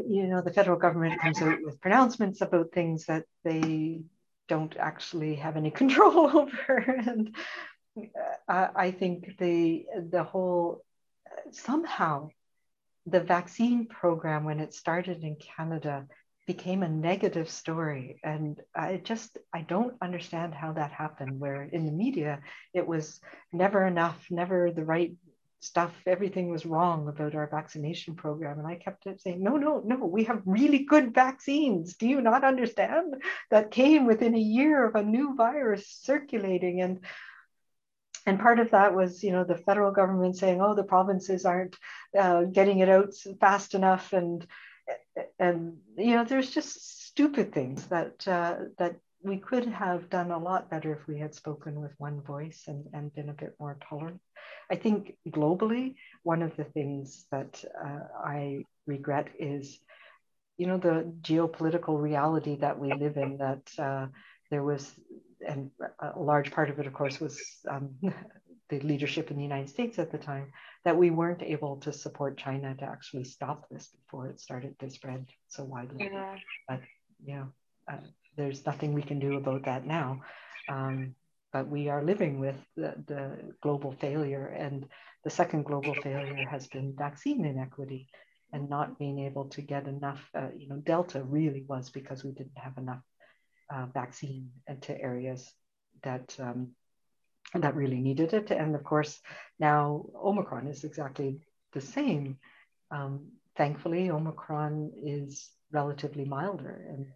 you 0.07 0.27
know, 0.27 0.43
the 0.43 0.53
federal 0.53 0.79
government 0.79 1.21
comes 1.21 1.41
out 1.41 1.59
with 1.63 1.81
pronouncements 1.81 2.41
about 2.41 2.73
things 2.73 3.07
that 3.07 3.25
they 3.45 4.03
don't 4.49 4.77
actually 4.77 5.37
have 5.37 5.57
any 5.57 5.71
control 5.83 6.27
over. 6.39 6.79
and 7.07 7.35
uh, 8.49 8.69
I 8.75 8.91
think 8.91 9.39
the, 9.39 9.87
the 10.11 10.25
whole, 10.25 10.85
somehow 11.51 12.31
the 13.07 13.21
vaccine 13.21 13.87
program, 13.87 14.45
when 14.45 14.61
it 14.61 14.75
started 14.75 15.23
in 15.23 15.37
Canada, 15.37 16.07
became 16.47 16.83
a 16.83 16.89
negative 16.89 17.51
story. 17.51 18.19
And 18.25 18.59
I 18.75 19.01
just, 19.05 19.37
I 19.53 19.61
don't 19.61 19.97
understand 20.01 20.55
how 20.55 20.73
that 20.73 20.93
happened, 20.93 21.39
where 21.39 21.63
in 21.63 21.85
the 21.85 21.93
media, 21.93 22.41
it 22.73 22.87
was 22.87 23.21
never 23.53 23.87
enough, 23.87 24.27
never 24.31 24.71
the 24.71 24.85
right 24.85 25.13
stuff, 25.61 25.93
everything 26.07 26.49
was 26.49 26.65
wrong 26.65 27.09
about 27.09 27.35
our 27.35 27.49
vaccination 27.49 28.15
program. 28.15 28.59
And 28.59 28.67
I 28.67 28.77
kept 28.77 29.07
saying, 29.21 29.43
no, 29.43 29.57
no, 29.57 29.83
no, 29.85 29.97
we 29.97 30.25
have 30.25 30.43
really 30.47 30.85
good 30.85 31.13
vaccines. 31.15 31.97
Do 31.97 32.07
you 32.07 32.21
not 32.21 32.45
understand? 32.45 33.17
That 33.51 33.71
came 33.71 34.07
within 34.07 34.35
a 34.35 34.39
year 34.39 34.87
of 34.87 34.95
a 34.95 35.03
new 35.03 35.35
virus 35.35 35.89
circulating. 35.89 36.81
And 36.81 37.01
and 38.29 38.39
part 38.39 38.59
of 38.61 38.71
that 38.73 38.95
was, 38.95 39.25
you 39.25 39.33
know, 39.33 39.45
the 39.45 39.57
federal 39.57 39.91
government 39.91 40.37
saying, 40.37 40.61
oh, 40.61 40.75
the 40.75 40.85
provinces 40.85 41.45
aren't 41.45 41.77
uh, 42.17 42.43
getting 42.43 42.79
it 42.81 42.89
out 42.89 43.15
fast 43.41 43.75
enough. 43.75 44.13
And, 44.13 44.47
and, 45.39 45.79
you 45.97 46.15
know, 46.15 46.25
there's 46.25 46.51
just 46.51 47.07
stupid 47.09 47.53
things 47.53 47.87
that, 47.87 48.29
uh, 48.29 48.57
that 48.79 48.97
we 49.23 49.39
could 49.39 49.67
have 49.67 50.11
done 50.11 50.31
a 50.31 50.39
lot 50.39 50.71
better 50.71 50.93
if 50.93 51.09
we 51.09 51.19
had 51.19 51.35
spoken 51.35 51.81
with 51.81 51.93
one 51.99 52.21
voice 52.21 52.65
and, 52.69 52.85
and 52.93 53.15
been 53.15 53.31
a 53.31 53.41
bit 53.43 53.55
more 53.59 53.79
tolerant. 53.89 54.21
I 54.71 54.77
think 54.77 55.17
globally, 55.29 55.95
one 56.23 56.43
of 56.43 56.55
the 56.57 56.65
things 56.65 57.27
that 57.33 57.65
uh, 57.83 58.01
I 58.23 58.65
regret 58.87 59.29
is, 59.39 59.81
you 60.59 60.67
know, 60.67 60.79
the 60.79 61.13
geopolitical 61.23 62.01
reality 62.01 62.57
that 62.57 62.79
we 62.79 62.93
live 62.93 63.17
in, 63.17 63.39
that 63.39 63.65
uh, 63.79 64.07
there 64.51 64.63
was, 64.63 64.93
and 65.47 65.71
a 66.01 66.19
large 66.19 66.51
part 66.51 66.71
of 66.71 66.79
it, 66.79 66.87
of 66.87 66.93
course, 66.93 67.21
was 67.21 67.41
um, 67.69 67.95
the 68.69 68.81
leadership 68.81 69.31
in 69.31 69.37
the 69.37 69.43
United 69.43 69.69
States 69.69 69.99
at 69.99 70.11
the 70.13 70.19
time, 70.19 70.53
that 70.85 70.97
we 70.97 71.11
weren't 71.11 71.43
able 71.43 71.77
to 71.79 71.93
support 71.93 72.37
China 72.37 72.75
to 72.75 72.85
actually 72.85 73.25
stop 73.25 73.69
this 73.71 73.89
before 73.89 74.29
it 74.29 74.41
started 74.41 74.79
to 74.79 74.91
spread 74.91 75.27
so 75.49 75.65
widely. 75.65 76.09
Yeah. 76.13 76.37
But, 76.69 76.81
you 77.25 77.37
know, 77.37 77.49
uh, 77.91 77.97
there's 78.37 78.67
nothing 78.67 78.93
we 78.93 79.03
can 79.03 79.19
do 79.19 79.37
about 79.37 79.65
that 79.65 79.87
now. 79.87 80.23
Um, 80.69 81.15
but 81.53 81.69
we 81.69 81.89
are 81.89 82.05
living 82.05 82.41
with 82.41 82.57
the, 82.77 82.95
the, 83.07 83.55
global 83.63 83.93
failure. 83.93 84.49
And 84.49 84.87
the 85.25 85.31
second 85.31 85.65
global 85.65 85.95
failure 85.95 86.47
has 86.51 86.67
been 86.67 86.95
vaccine 86.97 87.45
inequity 87.45 88.09
and 88.53 88.69
not 88.69 88.99
being 88.99 89.19
able 89.21 89.47
to 89.47 89.63
get 89.63 89.89
enough. 89.89 90.21
Uh, 90.35 90.49
you 90.57 90.69
know, 90.69 90.77
Delta 90.77 91.23
really 91.23 91.65
was 91.67 91.91
because 91.91 92.23
we 92.23 92.33
didn't 92.33 92.57
have 92.57 92.77
enough 92.77 93.01
uh, 93.71 93.87
vaccine 93.93 94.51
into 94.67 94.99
areas 95.01 95.53
that 96.03 96.35
um, 96.39 96.71
that 97.55 97.75
really 97.75 98.01
needed 98.01 98.35
it. 98.35 98.51
And 98.51 98.75
of 98.75 98.85
course, 98.85 99.21
now 99.59 100.07
Omicron 100.15 100.67
is 100.67 100.85
exactly 100.85 101.41
the 101.73 101.81
same. 101.81 102.39
Um, 102.91 103.29
thankfully, 103.57 104.11
Omicron 104.11 104.93
is 105.03 105.49
relatively 105.73 106.25
milder 106.25 106.87
and 106.89 107.07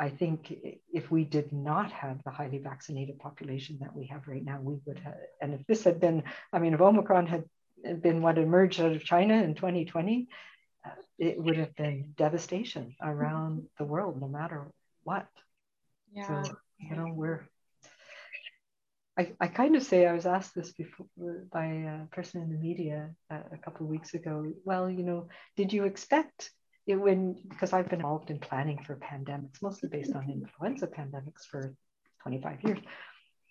I 0.00 0.08
think 0.08 0.54
if 0.94 1.10
we 1.10 1.24
did 1.24 1.52
not 1.52 1.92
have 1.92 2.24
the 2.24 2.30
highly 2.30 2.56
vaccinated 2.56 3.18
population 3.18 3.76
that 3.82 3.94
we 3.94 4.06
have 4.06 4.26
right 4.26 4.42
now, 4.42 4.58
we 4.58 4.78
would 4.86 4.98
have, 5.00 5.16
and 5.42 5.52
if 5.52 5.66
this 5.66 5.84
had 5.84 6.00
been, 6.00 6.22
I 6.54 6.58
mean, 6.58 6.72
if 6.72 6.80
Omicron 6.80 7.26
had 7.26 7.44
been 8.00 8.22
what 8.22 8.38
emerged 8.38 8.80
out 8.80 8.92
of 8.92 9.04
China 9.04 9.34
in 9.34 9.54
2020, 9.54 10.26
uh, 10.86 10.90
it 11.18 11.38
would 11.38 11.58
have 11.58 11.76
been 11.76 12.14
devastation 12.16 12.96
around 13.02 13.66
the 13.76 13.84
world, 13.84 14.18
no 14.18 14.26
matter 14.26 14.72
what. 15.02 15.26
Yeah. 16.12 16.42
So, 16.42 16.56
you 16.78 16.96
know, 16.96 17.12
we're, 17.12 17.42
I, 19.18 19.32
I 19.40 19.48
kind 19.48 19.76
of 19.76 19.82
say, 19.82 20.06
I 20.06 20.12
was 20.12 20.26
asked 20.26 20.54
this 20.54 20.72
before 20.72 21.06
by 21.52 21.66
a 21.66 22.06
person 22.10 22.42
in 22.42 22.50
the 22.50 22.58
media 22.58 23.10
a, 23.30 23.36
a 23.52 23.58
couple 23.58 23.86
of 23.86 23.90
weeks 23.90 24.14
ago. 24.14 24.52
Well, 24.64 24.90
you 24.90 25.02
know, 25.02 25.28
did 25.56 25.72
you 25.72 25.84
expect 25.84 26.50
it 26.86 26.96
when 26.96 27.36
because 27.48 27.72
I've 27.72 27.88
been 27.88 28.00
involved 28.00 28.30
in 28.30 28.38
planning 28.38 28.82
for 28.82 28.96
pandemics, 28.96 29.62
mostly 29.62 29.88
based 29.88 30.14
on 30.14 30.30
influenza 30.30 30.86
pandemics 30.86 31.44
for 31.48 31.74
25 32.22 32.64
years. 32.64 32.78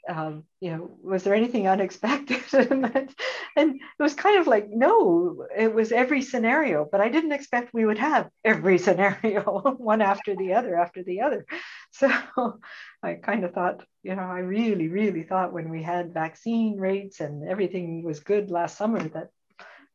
Um, 0.07 0.45
you 0.59 0.71
know, 0.71 0.97
was 1.03 1.23
there 1.23 1.35
anything 1.35 1.67
unexpected? 1.67 2.41
and 2.53 3.75
it 3.75 3.81
was 3.99 4.13
kind 4.13 4.39
of 4.39 4.47
like, 4.47 4.69
no, 4.69 5.45
it 5.55 5.73
was 5.73 5.91
every 5.91 6.21
scenario, 6.21 6.87
but 6.89 7.01
I 7.01 7.09
didn't 7.09 7.33
expect 7.33 7.73
we 7.73 7.85
would 7.85 7.97
have 7.97 8.29
every 8.43 8.77
scenario, 8.85 9.41
one 9.77 10.01
after 10.01 10.35
the 10.35 10.53
other, 10.53 10.79
after 10.79 11.03
the 11.03 11.21
other. 11.21 11.45
So 12.31 12.59
I 13.03 13.15
kind 13.15 13.43
of 13.43 13.53
thought, 13.53 13.83
you 14.03 14.15
know, 14.15 14.23
I 14.23 14.39
really, 14.39 14.87
really 14.87 15.23
thought 15.23 15.53
when 15.53 15.69
we 15.69 15.81
had 15.81 16.13
vaccine 16.13 16.77
rates 16.77 17.19
and 17.19 17.49
everything 17.49 18.03
was 18.03 18.19
good 18.19 18.51
last 18.51 18.77
summer 18.77 18.99
that, 19.09 19.29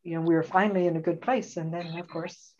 you 0.03 0.17
know, 0.17 0.21
we 0.21 0.35
were 0.35 0.43
finally 0.43 0.87
in 0.87 0.97
a 0.97 1.01
good 1.01 1.21
place. 1.21 1.57
And 1.57 1.73
then, 1.73 1.99
of 1.99 2.09
course, 2.09 2.53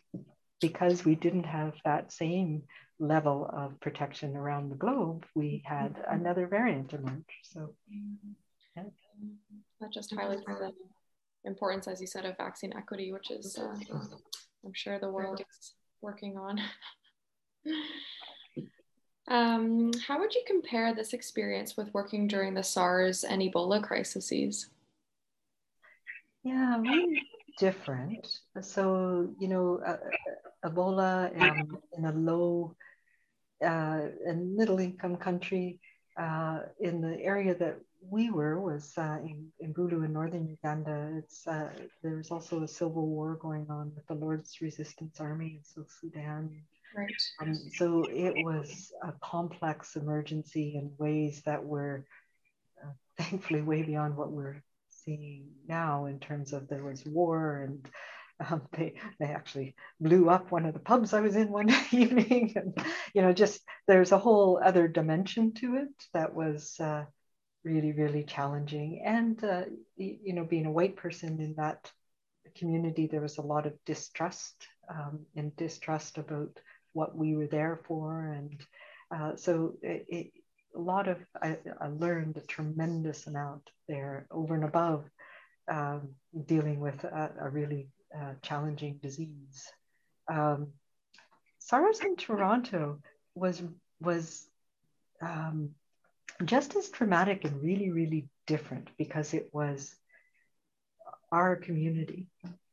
because 0.61 1.05
we 1.05 1.15
didn't 1.15 1.45
have 1.45 1.75
that 1.85 2.13
same 2.13 2.63
level 2.99 3.51
of 3.53 3.81
protection 3.81 4.37
around 4.37 4.71
the 4.71 4.77
globe, 4.77 5.27
we 5.35 5.63
had 5.65 5.95
mm-hmm. 5.95 6.15
another 6.15 6.47
variant 6.47 6.93
emerge. 6.93 7.35
So 7.43 7.75
yeah. 8.77 8.85
that 9.81 9.93
just 9.93 10.15
highlights 10.15 10.45
the 10.47 10.73
importance, 11.45 11.89
as 11.89 12.01
you 12.01 12.07
said, 12.07 12.25
of 12.25 12.37
vaccine 12.37 12.73
equity, 12.77 13.13
which 13.13 13.31
is 13.31 13.59
uh, 13.59 13.75
I'm 14.65 14.73
sure 14.73 14.99
the 14.99 15.11
world 15.11 15.41
is 15.41 15.75
working 16.01 16.37
on. 16.37 16.61
um, 19.29 19.91
how 20.07 20.19
would 20.19 20.35
you 20.35 20.43
compare 20.47 20.95
this 20.95 21.13
experience 21.13 21.77
with 21.77 21.93
working 21.95 22.27
during 22.27 22.55
the 22.55 22.63
SARS 22.63 23.25
and 23.25 23.41
Ebola 23.41 23.83
crises? 23.83 24.69
Yeah, 26.43 26.79
really 26.81 27.23
different. 27.59 28.27
So, 28.61 29.31
you 29.39 29.49
know, 29.49 29.81
uh, 29.85 29.97
Ebola 30.69 31.35
um, 31.41 31.79
in 31.97 32.05
a 32.05 32.13
low 32.13 32.77
uh, 33.65 34.09
and 34.27 34.55
middle 34.55 34.79
income 34.79 35.17
country 35.17 35.81
uh, 36.19 36.61
in 36.81 37.01
the 37.01 37.19
area 37.21 37.55
that 37.55 37.79
we 38.11 38.31
were 38.31 38.61
was 38.61 38.93
uh, 38.99 39.19
in, 39.25 39.47
in 39.61 39.73
Gulu 39.73 40.05
in 40.05 40.13
northern 40.13 40.47
Uganda. 40.47 41.13
It's 41.17 41.47
uh, 41.47 41.71
there's 42.03 42.31
also 42.31 42.63
a 42.63 42.69
civil 42.69 43.07
war 43.07 43.37
going 43.37 43.67
on 43.71 43.93
with 43.95 44.07
the 44.07 44.15
Lord's 44.15 44.61
Resistance 44.61 45.21
Army 45.21 45.59
in 45.59 45.65
South 45.65 45.91
Sudan. 46.01 46.51
Right. 46.97 47.23
Um, 47.43 47.55
so 47.77 48.05
it 48.05 48.37
was 48.37 48.93
a 49.03 49.13
complex 49.23 49.97
emergency 49.97 50.77
in 50.77 50.93
ways 50.99 51.43
that 51.45 51.65
were 51.65 52.05
uh, 52.83 52.91
thankfully 53.19 53.63
way 53.63 53.83
beyond 53.83 54.17
what 54.17 54.31
we're 54.31 54.63
seeing 54.91 55.49
now 55.69 56.07
in 56.07 56.21
terms 56.21 56.53
of 56.53 56.69
there 56.69 56.85
was 56.85 57.05
war 57.05 57.63
and 57.67 57.91
um, 58.51 58.63
they 58.77 58.95
they 59.19 59.27
actually 59.27 59.75
blew 60.01 60.29
up 60.31 60.51
one 60.53 60.67
of 60.67 60.75
the 60.75 60.81
pubs 60.81 61.13
I 61.13 61.21
was 61.21 61.37
in 61.37 61.51
one 61.51 61.71
evening, 61.93 62.53
and 62.57 62.79
you 63.15 63.23
know, 63.23 63.33
just 63.33 63.63
there's 63.87 64.13
a 64.13 64.19
whole 64.19 64.61
other 64.63 64.89
dimension 64.89 65.53
to 65.55 65.77
it 65.77 65.89
that 66.15 66.35
was 66.35 66.79
uh, 66.81 67.05
really 67.65 67.93
really 67.93 68.25
challenging. 68.25 69.03
And 69.05 69.43
uh, 69.45 69.65
you 69.97 70.35
know, 70.35 70.45
being 70.45 70.67
a 70.67 70.73
white 70.73 70.97
person 70.97 71.41
in 71.41 71.55
that 71.57 71.91
community, 72.57 73.07
there 73.07 73.21
was 73.21 73.39
a 73.39 73.43
lot 73.43 73.67
of 73.67 73.75
distrust 73.85 74.67
um, 74.89 75.27
and 75.37 75.57
distrust 75.57 76.19
about 76.19 76.59
what 76.95 77.17
we 77.17 77.37
were 77.37 77.47
there 77.47 77.81
for, 77.87 78.33
and 78.33 78.61
uh, 79.15 79.37
so 79.37 79.75
it, 79.83 80.07
it, 80.09 80.27
a 80.75 80.81
lot 80.81 81.09
of 81.09 81.19
I, 81.41 81.59
I, 81.81 81.89
learned 81.89 82.37
a 82.37 82.47
tremendous 82.47 83.27
amount 83.27 83.69
there 83.89 84.27
over 84.31 84.55
and 84.55 84.65
above 84.65 85.05
um, 85.71 86.15
dealing 86.47 86.81
with 86.81 87.05
a, 87.05 87.31
a 87.41 87.49
really 87.49 87.89
uh, 88.17 88.33
challenging 88.43 88.99
disease. 89.03 89.71
Um, 90.29 90.69
SARS 91.59 92.01
in 92.01 92.17
Toronto 92.17 93.01
was 93.35 93.63
was 94.01 94.47
um, 95.21 95.71
just 96.45 96.77
as 96.77 96.89
traumatic 96.89 97.45
and 97.45 97.63
really 97.63 97.91
really 97.91 98.29
different 98.47 98.89
because 98.99 99.35
it 99.35 99.51
was 99.53 99.95
our 101.33 101.57
community 101.57 102.29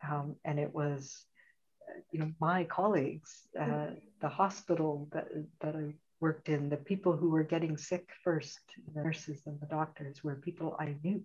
um, 0.07 0.35
and 0.45 0.59
it 0.59 0.73
was 0.73 1.25
you 2.11 2.19
know 2.19 2.31
my 2.39 2.63
colleagues 2.65 3.47
uh, 3.59 3.87
the 4.21 4.29
hospital 4.29 5.07
that, 5.11 5.27
that 5.61 5.75
i 5.75 5.93
worked 6.19 6.49
in 6.49 6.69
the 6.69 6.77
people 6.77 7.15
who 7.15 7.29
were 7.29 7.43
getting 7.43 7.77
sick 7.77 8.09
first 8.23 8.59
the 8.93 9.01
nurses 9.01 9.41
and 9.45 9.59
the 9.59 9.65
doctors 9.67 10.23
were 10.23 10.35
people 10.35 10.75
i 10.79 10.95
knew 11.03 11.21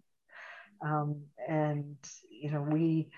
um, 0.85 1.23
and 1.49 1.97
you 2.31 2.51
know 2.51 2.63
we 2.63 3.09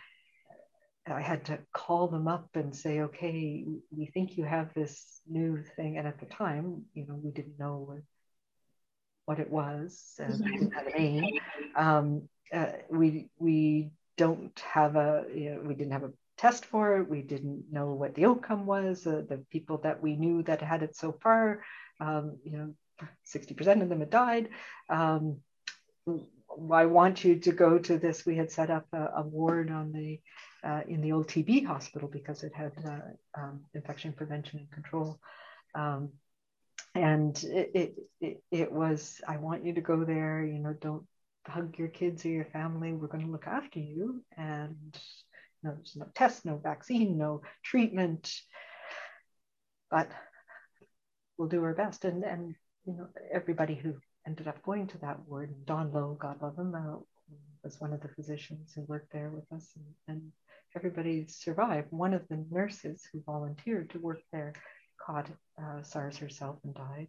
I 1.11 1.21
had 1.21 1.45
to 1.47 1.59
call 1.73 2.09
them 2.09 2.29
up 2.29 2.49
and 2.55 2.75
say, 2.75 3.01
okay, 3.01 3.65
we 3.91 4.07
think 4.07 4.37
you 4.37 4.45
have 4.45 4.73
this 4.75 5.21
new 5.29 5.63
thing. 5.77 5.99
And 5.99 6.07
at 6.07 6.21
the 6.21 6.27
time, 6.27 6.85
you 6.95 7.07
know, 7.07 7.15
we 7.15 7.31
didn't 7.31 7.59
know 7.59 7.99
what 9.25 9.39
it 9.39 9.51
was 9.51 10.15
and 10.19 10.45
we 10.45 10.53
didn't 10.53 10.73
have 10.73 10.87
a 10.87 10.99
name. 10.99 11.39
Um, 11.77 12.29
uh, 12.53 12.73
we, 12.91 13.29
we 13.39 13.91
don't 14.17 14.59
have 14.61 14.97
a, 14.97 15.25
you 15.35 15.51
know, 15.51 15.61
we 15.63 15.75
didn't 15.75 15.93
have 15.93 16.05
a 16.05 16.13
test 16.39 16.65
for 16.65 16.99
it. 16.99 17.09
We 17.09 17.23
didn't 17.23 17.65
know 17.71 17.93
what 17.93 18.15
the 18.15 18.27
outcome 18.27 18.65
was. 18.65 19.07
Uh, 19.07 19.23
the 19.29 19.45
people 19.51 19.79
that 19.79 20.03
we 20.03 20.17
knew 20.17 20.43
that 20.45 20.63
had 20.63 20.83
it 20.83 20.97
so 20.97 21.13
far, 21.23 21.63
um, 22.01 22.39
you 22.45 22.53
know, 22.53 22.75
60% 23.27 23.83
of 23.83 23.89
them 23.89 24.01
had 24.01 24.11
died. 24.11 24.49
Um, 24.89 25.39
I 26.73 26.87
want 26.87 27.25
you 27.25 27.39
to 27.41 27.53
go 27.53 27.79
to 27.79 27.99
this. 27.99 28.25
We 28.25 28.37
had 28.37 28.51
set 28.51 28.71
up 28.71 28.87
a, 28.93 29.09
a 29.17 29.23
ward 29.23 29.71
on 29.71 29.93
the 29.93 30.21
uh, 30.65 30.81
in 30.89 31.01
the 31.01 31.13
old 31.13 31.29
TB 31.29 31.67
hospital 31.67 32.09
because 32.09 32.43
it 32.43 32.53
had 32.55 32.73
uh, 32.85 33.41
um, 33.41 33.61
infection 33.75 34.13
prevention 34.13 34.59
and 34.59 34.71
control. 34.71 35.21
Um, 35.75 36.11
and 36.95 37.37
it, 37.45 37.71
it, 37.75 37.95
it, 38.21 38.43
it, 38.51 38.73
was, 38.73 39.21
I 39.29 39.37
want 39.37 39.65
you 39.65 39.75
to 39.75 39.81
go 39.81 40.05
there, 40.05 40.45
you 40.45 40.59
know, 40.59 40.75
don't 40.81 41.07
hug 41.47 41.79
your 41.79 41.89
kids 41.89 42.25
or 42.25 42.31
your 42.31 42.47
family. 42.47 42.93
We're 42.93 43.07
going 43.09 43.25
to 43.25 43.31
look 43.31 43.47
after 43.47 43.79
you. 43.79 44.23
And 44.37 44.99
know, 45.63 45.75
there's 45.75 45.97
no 45.97 46.07
test, 46.15 46.45
no 46.45 46.57
vaccine, 46.57 47.19
no 47.19 47.43
treatment. 47.63 48.33
But 49.91 50.11
we'll 51.37 51.49
do 51.49 51.65
our 51.65 51.75
best. 51.75 52.05
And, 52.05 52.25
and 52.25 52.55
you 52.87 52.95
know, 52.95 53.09
everybody 53.33 53.75
who 53.75 53.95
ended 54.27 54.49
up 54.49 54.63
going 54.63 54.87
to 54.89 54.99
that 54.99 55.21
ward, 55.27 55.55
Don 55.67 55.93
Low, 55.93 56.17
God 56.21 56.43
love 56.43 56.59
him, 56.59 56.75
uh, 56.75 56.99
was 57.65 57.81
one 57.81 57.93
of 57.93 58.01
the 58.01 58.09
physicians 58.09 58.73
who 58.75 58.83
worked 58.83 59.13
there 59.13 59.31
with 59.31 59.51
us. 59.53 59.71
And, 59.77 60.17
and 60.17 60.33
everybody 60.77 61.27
survived. 61.29 61.89
One 61.91 62.15
of 62.15 62.27
the 62.29 62.45
nurses 62.51 63.07
who 63.13 63.23
volunteered 63.25 63.91
to 63.91 63.99
work 63.99 64.21
there 64.33 64.53
caught 65.05 65.29
uh, 65.63 65.83
SARS 65.83 66.19
herself 66.19 66.57
and 66.65 66.75
died. 66.75 67.09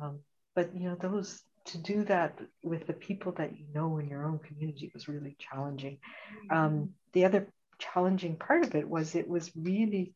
Um, 0.00 0.20
but 0.54 0.74
you 0.74 0.88
know, 0.88 0.96
those 1.00 1.40
to 1.68 1.78
do 1.78 2.04
that 2.04 2.38
with 2.62 2.86
the 2.86 2.92
people 2.92 3.32
that 3.32 3.58
you 3.58 3.66
know 3.74 3.98
in 3.98 4.08
your 4.08 4.24
own 4.24 4.38
community 4.38 4.90
was 4.94 5.08
really 5.08 5.36
challenging. 5.38 5.98
Um, 6.50 6.90
the 7.12 7.24
other 7.24 7.48
challenging 7.78 8.36
part 8.36 8.64
of 8.64 8.74
it 8.74 8.88
was 8.88 9.14
it 9.14 9.28
was 9.28 9.50
really 9.56 10.14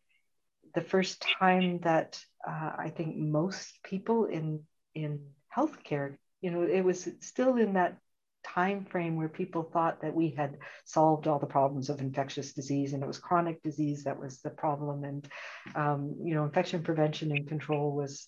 the 0.75 0.81
first 0.81 1.25
time 1.39 1.81
that 1.81 2.21
uh, 2.47 2.73
I 2.79 2.93
think 2.95 3.17
most 3.17 3.83
people 3.83 4.27
in 4.27 4.61
in 4.95 5.21
healthcare, 5.57 6.17
you 6.41 6.51
know, 6.51 6.63
it 6.63 6.83
was 6.83 7.09
still 7.21 7.57
in 7.57 7.75
that 7.75 7.99
time 8.45 8.85
frame 8.85 9.17
where 9.17 9.29
people 9.29 9.63
thought 9.63 10.03
that 10.03 10.15
we 10.15 10.31
had 10.31 10.59
solved 10.85 11.27
all 11.27 11.39
the 11.39 11.47
problems 11.47 11.89
of 11.89 12.01
infectious 12.01 12.53
disease 12.53 12.93
and 12.93 13.03
it 13.03 13.07
was 13.07 13.19
chronic 13.19 13.63
disease 13.63 14.03
that 14.03 14.19
was 14.19 14.41
the 14.41 14.51
problem 14.51 15.05
and 15.05 15.29
um, 15.77 16.17
you 16.25 16.35
know 16.35 16.45
infection 16.45 16.83
prevention 16.83 17.31
and 17.31 17.47
control 17.47 17.95
was 17.95 18.27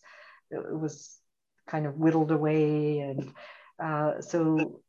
it 0.53 0.79
was 0.79 1.19
kind 1.75 1.87
of 1.87 1.97
whittled 1.97 2.31
away 2.31 3.01
and 3.01 3.33
uh, 3.83 4.21
so 4.21 4.81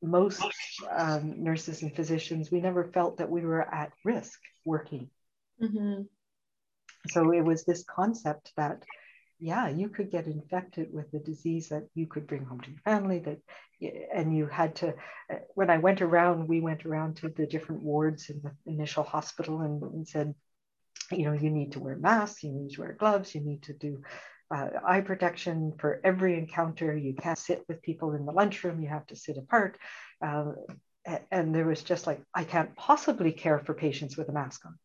most 0.00 0.44
um, 0.88 1.42
nurses 1.42 1.82
and 1.82 1.96
physicians 1.96 2.50
we 2.52 2.60
never 2.60 2.84
felt 2.84 3.16
that 3.16 3.30
we 3.30 3.40
were 3.40 3.66
at 3.74 3.90
risk 4.04 4.38
working 4.64 5.10
mm-hmm. 5.60 6.02
so 7.08 7.32
it 7.32 7.44
was 7.50 7.64
this 7.64 7.84
concept 7.98 8.52
that 8.56 8.84
yeah, 9.42 9.68
you 9.68 9.88
could 9.88 10.12
get 10.12 10.28
infected 10.28 10.92
with 10.92 11.12
a 11.14 11.18
disease 11.18 11.70
that 11.70 11.88
you 11.96 12.06
could 12.06 12.28
bring 12.28 12.44
home 12.44 12.60
to 12.60 12.70
your 12.70 12.78
family. 12.84 13.18
That, 13.18 13.38
and 14.14 14.36
you 14.36 14.46
had 14.46 14.76
to. 14.76 14.94
Uh, 15.28 15.38
when 15.56 15.68
I 15.68 15.78
went 15.78 16.00
around, 16.00 16.46
we 16.46 16.60
went 16.60 16.86
around 16.86 17.16
to 17.16 17.28
the 17.28 17.48
different 17.48 17.82
wards 17.82 18.30
in 18.30 18.40
the 18.44 18.52
initial 18.72 19.02
hospital 19.02 19.62
and, 19.62 19.82
and 19.82 20.06
said, 20.06 20.32
you 21.10 21.24
know, 21.24 21.32
you 21.32 21.50
need 21.50 21.72
to 21.72 21.80
wear 21.80 21.96
masks, 21.96 22.44
you 22.44 22.52
need 22.52 22.70
to 22.74 22.82
wear 22.82 22.92
gloves, 22.92 23.34
you 23.34 23.40
need 23.40 23.64
to 23.64 23.72
do 23.72 24.02
uh, 24.54 24.68
eye 24.86 25.00
protection 25.00 25.72
for 25.78 26.00
every 26.04 26.38
encounter. 26.38 26.96
You 26.96 27.14
can't 27.14 27.38
sit 27.38 27.64
with 27.68 27.82
people 27.82 28.12
in 28.12 28.26
the 28.26 28.32
lunchroom. 28.32 28.82
You 28.82 28.88
have 28.88 29.06
to 29.08 29.16
sit 29.16 29.38
apart. 29.38 29.78
Uh, 30.24 30.52
and 31.30 31.54
there 31.54 31.66
was 31.66 31.82
just 31.82 32.06
like, 32.06 32.22
I 32.34 32.44
can't 32.44 32.76
possibly 32.76 33.32
care 33.32 33.58
for 33.58 33.74
patients 33.74 34.16
with 34.16 34.28
a 34.28 34.32
mask 34.32 34.64
on 34.66 34.78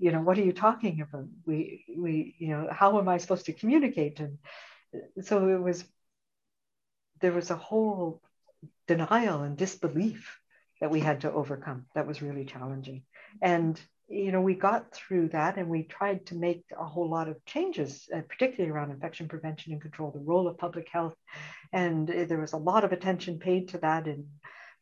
you 0.00 0.10
know 0.10 0.20
what 0.22 0.38
are 0.38 0.44
you 0.44 0.52
talking 0.52 1.00
about 1.02 1.26
we 1.46 1.84
we 1.96 2.34
you 2.38 2.48
know 2.48 2.68
how 2.72 2.98
am 2.98 3.08
i 3.08 3.18
supposed 3.18 3.46
to 3.46 3.52
communicate 3.52 4.18
and 4.18 4.38
so 5.22 5.46
it 5.48 5.60
was 5.60 5.84
there 7.20 7.32
was 7.32 7.50
a 7.50 7.56
whole 7.56 8.22
denial 8.88 9.42
and 9.42 9.56
disbelief 9.56 10.38
that 10.80 10.90
we 10.90 11.00
had 11.00 11.20
to 11.20 11.30
overcome 11.30 11.84
that 11.94 12.06
was 12.06 12.22
really 12.22 12.46
challenging 12.46 13.02
and 13.42 13.80
you 14.10 14.32
know 14.32 14.40
we 14.40 14.54
got 14.54 14.92
through 14.92 15.28
that 15.28 15.56
and 15.56 15.68
we 15.68 15.84
tried 15.84 16.26
to 16.26 16.34
make 16.34 16.64
a 16.78 16.84
whole 16.84 17.08
lot 17.08 17.28
of 17.28 17.42
changes 17.44 18.08
uh, 18.14 18.20
particularly 18.28 18.70
around 18.70 18.90
infection 18.90 19.28
prevention 19.28 19.72
and 19.72 19.80
control 19.80 20.10
the 20.10 20.18
role 20.18 20.48
of 20.48 20.58
public 20.58 20.88
health. 20.92 21.14
And 21.72 22.08
there 22.08 22.40
was 22.40 22.52
a 22.52 22.58
lot 22.58 22.84
of 22.84 22.92
attention 22.92 23.38
paid 23.38 23.68
to 23.68 23.78
that 23.78 24.08
in 24.08 24.26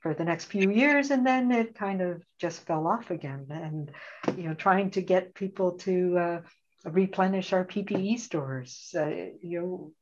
for 0.00 0.14
the 0.14 0.24
next 0.24 0.46
few 0.46 0.70
years 0.70 1.10
and 1.10 1.26
then 1.26 1.50
it 1.52 1.74
kind 1.74 2.00
of 2.00 2.22
just 2.40 2.64
fell 2.66 2.86
off 2.86 3.10
again. 3.10 3.46
And 3.50 3.90
you 4.38 4.48
know 4.48 4.54
trying 4.54 4.90
to 4.92 5.02
get 5.02 5.34
people 5.34 5.72
to 5.78 6.18
uh, 6.18 6.40
replenish 6.84 7.52
our 7.52 7.64
ppe 7.64 8.18
stores 8.18 8.94
uh, 8.96 9.10
you 9.42 9.60
know 9.60 9.92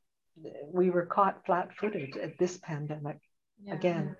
we 0.70 0.90
were 0.90 1.06
caught 1.06 1.44
flat-footed 1.46 2.16
at 2.18 2.38
this 2.38 2.58
pandemic 2.58 3.18
yeah. 3.64 3.74
again 3.74 4.16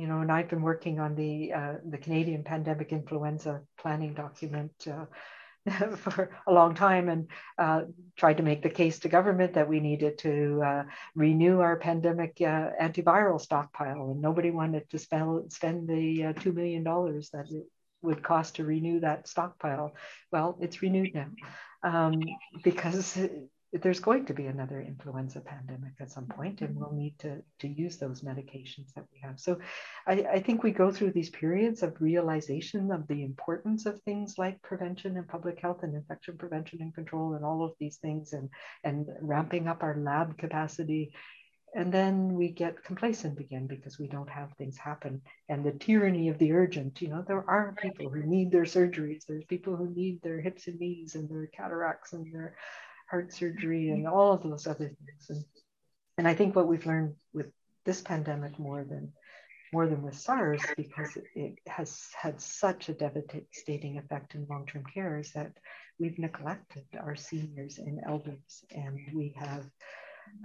you 0.00 0.06
know 0.06 0.20
and 0.20 0.32
i've 0.32 0.48
been 0.48 0.62
working 0.62 0.98
on 0.98 1.14
the 1.14 1.52
uh, 1.52 1.74
the 1.90 1.98
canadian 1.98 2.42
pandemic 2.42 2.90
influenza 2.92 3.60
planning 3.78 4.14
document 4.14 4.72
uh, 4.90 5.04
for 5.96 6.30
a 6.46 6.52
long 6.52 6.74
time 6.74 7.08
and 7.08 7.28
uh, 7.58 7.82
tried 8.16 8.38
to 8.38 8.42
make 8.42 8.62
the 8.62 8.70
case 8.70 8.98
to 8.98 9.08
government 9.08 9.54
that 9.54 9.68
we 9.68 9.78
needed 9.78 10.16
to 10.18 10.62
uh, 10.64 10.82
renew 11.14 11.60
our 11.60 11.76
pandemic 11.76 12.36
uh, 12.40 12.70
antiviral 12.80 13.40
stockpile. 13.40 14.10
And 14.10 14.22
nobody 14.22 14.50
wanted 14.50 14.88
to 14.90 14.98
spend, 14.98 15.52
spend 15.52 15.86
the 15.86 16.24
uh, 16.26 16.32
$2 16.32 16.54
million 16.54 16.82
that 16.82 17.46
it 17.50 17.66
would 18.02 18.22
cost 18.22 18.56
to 18.56 18.64
renew 18.64 19.00
that 19.00 19.28
stockpile. 19.28 19.94
Well, 20.32 20.56
it's 20.60 20.80
renewed 20.80 21.14
now 21.14 21.28
um, 21.82 22.22
because 22.64 23.18
there's 23.72 24.00
going 24.00 24.26
to 24.26 24.34
be 24.34 24.46
another 24.46 24.80
influenza 24.80 25.40
pandemic 25.40 25.92
at 26.00 26.10
some 26.10 26.26
point 26.26 26.60
and 26.60 26.74
we'll 26.74 26.88
mm-hmm. 26.88 26.98
need 26.98 27.18
to, 27.20 27.40
to 27.60 27.68
use 27.68 27.98
those 27.98 28.22
medications 28.22 28.92
that 28.94 29.04
we 29.12 29.20
have. 29.22 29.38
So 29.38 29.60
I, 30.08 30.24
I 30.32 30.40
think 30.40 30.62
we 30.62 30.72
go 30.72 30.90
through 30.90 31.12
these 31.12 31.30
periods 31.30 31.84
of 31.84 32.00
realization 32.00 32.90
of 32.90 33.06
the 33.06 33.22
importance 33.22 33.86
of 33.86 34.02
things 34.02 34.34
like 34.38 34.60
prevention 34.62 35.16
and 35.16 35.28
public 35.28 35.60
health 35.60 35.84
and 35.84 35.94
infection 35.94 36.36
prevention 36.36 36.80
and 36.80 36.92
control 36.92 37.34
and 37.34 37.44
all 37.44 37.64
of 37.64 37.72
these 37.78 37.98
things 37.98 38.32
and 38.32 38.48
and 38.82 39.06
ramping 39.20 39.68
up 39.68 39.84
our 39.84 39.96
lab 39.96 40.36
capacity. 40.36 41.12
And 41.72 41.92
then 41.92 42.34
we 42.34 42.48
get 42.48 42.82
complacent 42.82 43.38
again 43.38 43.68
because 43.68 44.00
we 44.00 44.08
don't 44.08 44.28
have 44.28 44.52
things 44.58 44.76
happen. 44.76 45.22
And 45.48 45.64
the 45.64 45.70
tyranny 45.70 46.28
of 46.28 46.38
the 46.38 46.52
urgent 46.52 47.00
you 47.00 47.06
know 47.06 47.24
there 47.24 47.48
are 47.48 47.76
people 47.80 48.10
who 48.10 48.24
need 48.24 48.50
their 48.50 48.64
surgeries. 48.64 49.26
There's 49.28 49.44
people 49.44 49.76
who 49.76 49.94
need 49.94 50.20
their 50.22 50.40
hips 50.40 50.66
and 50.66 50.80
knees 50.80 51.14
and 51.14 51.28
their 51.28 51.46
cataracts 51.46 52.12
and 52.14 52.34
their 52.34 52.56
heart 53.10 53.32
surgery 53.32 53.90
and 53.90 54.06
all 54.06 54.32
of 54.32 54.42
those 54.42 54.66
other 54.66 54.88
things. 54.88 55.26
And, 55.28 55.44
and 56.18 56.28
I 56.28 56.34
think 56.34 56.54
what 56.54 56.68
we've 56.68 56.86
learned 56.86 57.14
with 57.32 57.50
this 57.84 58.00
pandemic 58.00 58.58
more 58.58 58.84
than 58.84 59.12
more 59.72 59.86
than 59.86 60.02
with 60.02 60.18
SARS, 60.18 60.62
because 60.76 61.16
it, 61.36 61.58
has 61.68 62.08
had 62.20 62.40
such 62.40 62.88
a 62.88 62.92
devastating 62.92 63.98
effect 63.98 64.34
in 64.34 64.44
long-term 64.50 64.84
care, 64.92 65.18
is 65.18 65.30
that 65.32 65.52
we've 65.98 66.18
neglected 66.18 66.84
our 66.98 67.14
seniors 67.14 67.78
and 67.78 68.00
elders, 68.04 68.64
and 68.74 68.98
we 69.14 69.32
have 69.38 69.64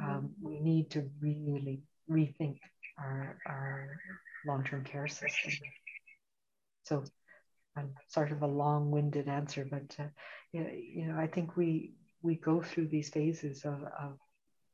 um, 0.02 0.32
we 0.42 0.60
need 0.60 0.92
to 0.92 1.10
really 1.20 1.82
rethink 2.10 2.60
our, 3.00 3.38
our 3.48 3.98
long-term 4.46 4.84
care 4.84 5.08
system. 5.08 5.54
So, 6.84 7.04
I'm 7.76 7.96
sort 8.10 8.32
of 8.32 8.44
a 8.44 8.48
long-winded 8.48 9.28
answer, 9.28 9.68
but 9.70 9.96
uh, 10.00 10.10
you 10.54 11.08
know, 11.08 11.18
I 11.20 11.28
think 11.28 11.58
we 11.58 11.94
we 12.26 12.36
go 12.36 12.62
through 12.62 12.88
these 12.88 13.10
phases 13.10 13.64
of, 13.64 13.84
of 14.00 14.18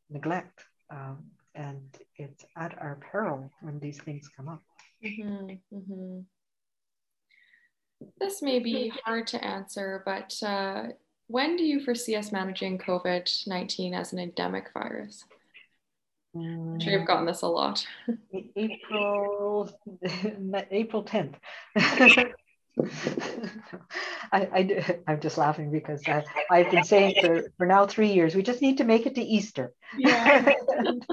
neglect 0.09 0.63
um, 0.89 1.17
and 1.53 1.81
it's 2.15 2.45
at 2.57 2.77
our 2.81 2.97
peril 3.11 3.51
when 3.61 3.79
these 3.79 4.01
things 4.01 4.29
come 4.35 4.47
up 4.47 4.63
mm-hmm, 5.05 5.51
mm-hmm. 5.75 6.19
this 8.19 8.41
may 8.41 8.59
be 8.59 8.91
hard 9.03 9.27
to 9.27 9.43
answer 9.43 10.01
but 10.05 10.33
uh, 10.43 10.83
when 11.27 11.57
do 11.57 11.63
you 11.63 11.83
foresee 11.83 12.15
us 12.15 12.31
managing 12.31 12.77
covid-19 12.77 13.93
as 13.93 14.13
an 14.13 14.19
endemic 14.19 14.69
virus 14.73 15.25
I'm 16.33 16.79
sure 16.79 16.93
you've 16.93 17.07
gotten 17.07 17.25
this 17.25 17.41
a 17.41 17.47
lot. 17.47 17.85
April 18.55 19.69
April 20.71 21.03
10th. 21.03 21.35
I, 24.31 24.41
I, 24.41 24.99
I'm 25.07 25.19
just 25.19 25.37
laughing 25.37 25.71
because 25.71 26.01
I, 26.07 26.23
I've 26.49 26.71
been 26.71 26.83
saying 26.83 27.15
for, 27.21 27.43
for 27.57 27.65
now 27.65 27.85
three 27.85 28.13
years, 28.13 28.35
we 28.35 28.43
just 28.43 28.61
need 28.61 28.77
to 28.77 28.83
make 28.83 29.05
it 29.05 29.15
to 29.15 29.21
Easter. 29.21 29.73
Yeah. 29.97 30.53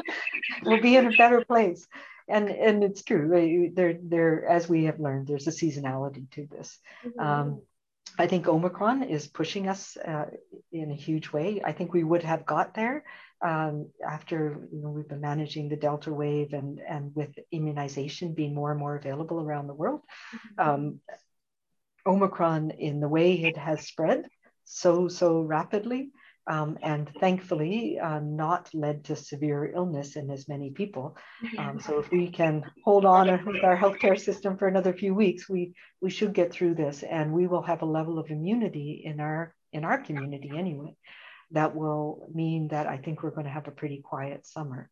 we'll 0.63 0.81
be 0.81 0.97
in 0.97 1.07
a 1.07 1.17
better 1.17 1.45
place. 1.45 1.87
And, 2.29 2.49
and 2.49 2.85
it's 2.85 3.03
true. 3.03 3.71
There, 3.75 3.95
there, 4.03 4.47
as 4.47 4.69
we 4.69 4.85
have 4.85 5.01
learned, 5.01 5.29
there's 5.29 5.47
a 5.47 5.51
seasonality 5.51 6.31
to 6.33 6.47
this. 6.47 6.79
Mm-hmm. 7.05 7.21
Um, 7.21 7.63
I 8.19 8.27
think 8.27 8.49
Omicron 8.49 9.05
is 9.05 9.29
pushing 9.29 9.69
us 9.69 9.97
uh, 9.97 10.27
in 10.73 10.91
a 10.91 10.95
huge 10.95 11.33
way. 11.33 11.63
I 11.65 11.73
think 11.73 11.93
we 11.93 12.05
would 12.05 12.25
have 12.25 12.45
got 12.45 12.75
there 12.75 13.05
um, 13.43 13.91
after 14.07 14.67
you 14.73 14.83
know 14.83 14.91
we've 14.91 15.09
been 15.09 15.21
managing 15.21 15.69
the 15.69 15.77
Delta 15.77 16.13
wave 16.13 16.53
and 16.53 16.81
and 16.81 17.15
with 17.15 17.39
immunization 17.53 18.35
being 18.35 18.55
more 18.55 18.73
and 18.73 18.81
more 18.81 18.97
available 18.97 19.41
around 19.41 19.69
the 19.69 19.75
world. 19.75 20.01
Mm-hmm. 20.35 20.69
Um, 20.69 21.01
Omicron 22.09 22.71
in 22.71 23.01
the 23.01 23.09
way 23.09 23.35
it 23.35 23.57
has 23.57 23.87
spread 23.87 24.27
so, 24.65 25.09
so 25.09 25.41
rapidly, 25.41 26.11
um, 26.47 26.79
and 26.83 27.11
thankfully 27.21 27.99
uh, 27.99 28.21
not 28.21 28.71
led 28.73 29.05
to 29.05 29.17
severe 29.17 29.71
illness 29.75 30.17
in 30.17 30.31
as 30.31 30.49
many 30.49 30.71
people. 30.71 31.17
Um, 31.59 31.79
so 31.79 31.99
if 31.99 32.11
we 32.11 32.31
can 32.31 32.65
hold 32.85 33.05
on 33.05 33.27
with 33.45 33.63
our 33.63 33.77
healthcare 33.77 34.19
system 34.19 34.57
for 34.57 34.67
another 34.67 34.95
few 34.95 35.15
weeks, 35.15 35.49
we, 35.49 35.75
we 36.01 36.11
should 36.11 36.33
get 36.33 36.51
through 36.51 36.75
this 36.75 37.03
and 37.03 37.33
we 37.33 37.47
will 37.47 37.63
have 37.63 37.83
a 37.83 37.87
level 37.87 38.19
of 38.19 38.31
immunity 38.31 39.03
in 39.05 39.21
our, 39.21 39.55
in 39.73 39.85
our 39.85 39.99
community 39.99 40.51
anyway. 40.57 40.97
That 41.51 41.75
will 41.75 42.31
mean 42.35 42.69
that 42.69 42.87
I 42.87 42.97
think 42.97 43.23
we're 43.23 43.31
going 43.31 43.47
to 43.47 43.53
have 43.53 43.69
a 43.69 43.73
pretty 43.73 44.01
quiet 44.03 44.47
summer. 44.47 44.91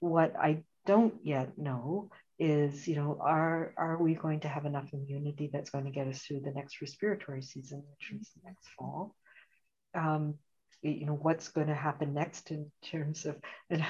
What 0.00 0.34
I 0.36 0.62
don't 0.86 1.14
yet 1.22 1.56
know 1.56 2.10
is, 2.40 2.88
you 2.88 2.96
know, 2.96 3.18
are 3.20 3.72
are 3.76 4.02
we 4.02 4.14
going 4.14 4.40
to 4.40 4.48
have 4.48 4.64
enough 4.64 4.92
immunity 4.92 5.50
that's 5.52 5.70
going 5.70 5.84
to 5.84 5.90
get 5.90 6.08
us 6.08 6.22
through 6.22 6.40
the 6.40 6.52
next 6.52 6.80
respiratory 6.80 7.42
season, 7.42 7.84
which 7.90 8.20
is 8.20 8.30
next 8.44 8.66
fall? 8.76 9.14
Um, 9.94 10.34
you 10.82 11.04
know 11.04 11.18
what's 11.20 11.48
going 11.48 11.66
to 11.66 11.74
happen 11.74 12.14
next 12.14 12.50
in 12.50 12.70
terms 12.82 13.26
of 13.26 13.36
and, 13.70 13.84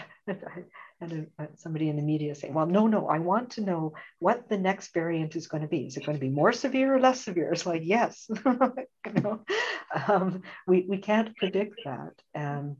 and 1.01 1.29
somebody 1.55 1.89
in 1.89 1.97
the 1.97 2.03
media 2.03 2.35
saying 2.35 2.53
well 2.53 2.67
no 2.67 2.89
no 2.89 3.07
i 3.07 3.19
want 3.19 3.51
to 3.51 3.61
know 3.61 3.93
what 4.19 4.49
the 4.49 4.59
next 4.59 4.93
variant 4.93 5.37
is 5.37 5.47
going 5.47 5.63
to 5.63 5.69
be. 5.69 5.87
Is 5.87 5.97
it 5.97 6.05
going 6.05 6.19
to 6.19 6.27
be 6.27 6.31
more 6.31 6.53
severe 6.53 6.95
or 6.95 7.01
less 7.01 7.23
severe? 7.23 7.53
It's 7.53 7.67
like 7.67 7.83
yes 7.85 8.29
you 8.47 9.23
know, 9.23 9.41
um, 10.09 10.43
we, 10.67 10.87
we 10.89 10.99
can't 10.99 11.37
predict 11.37 11.81
that 11.85 12.13
um, 12.35 12.79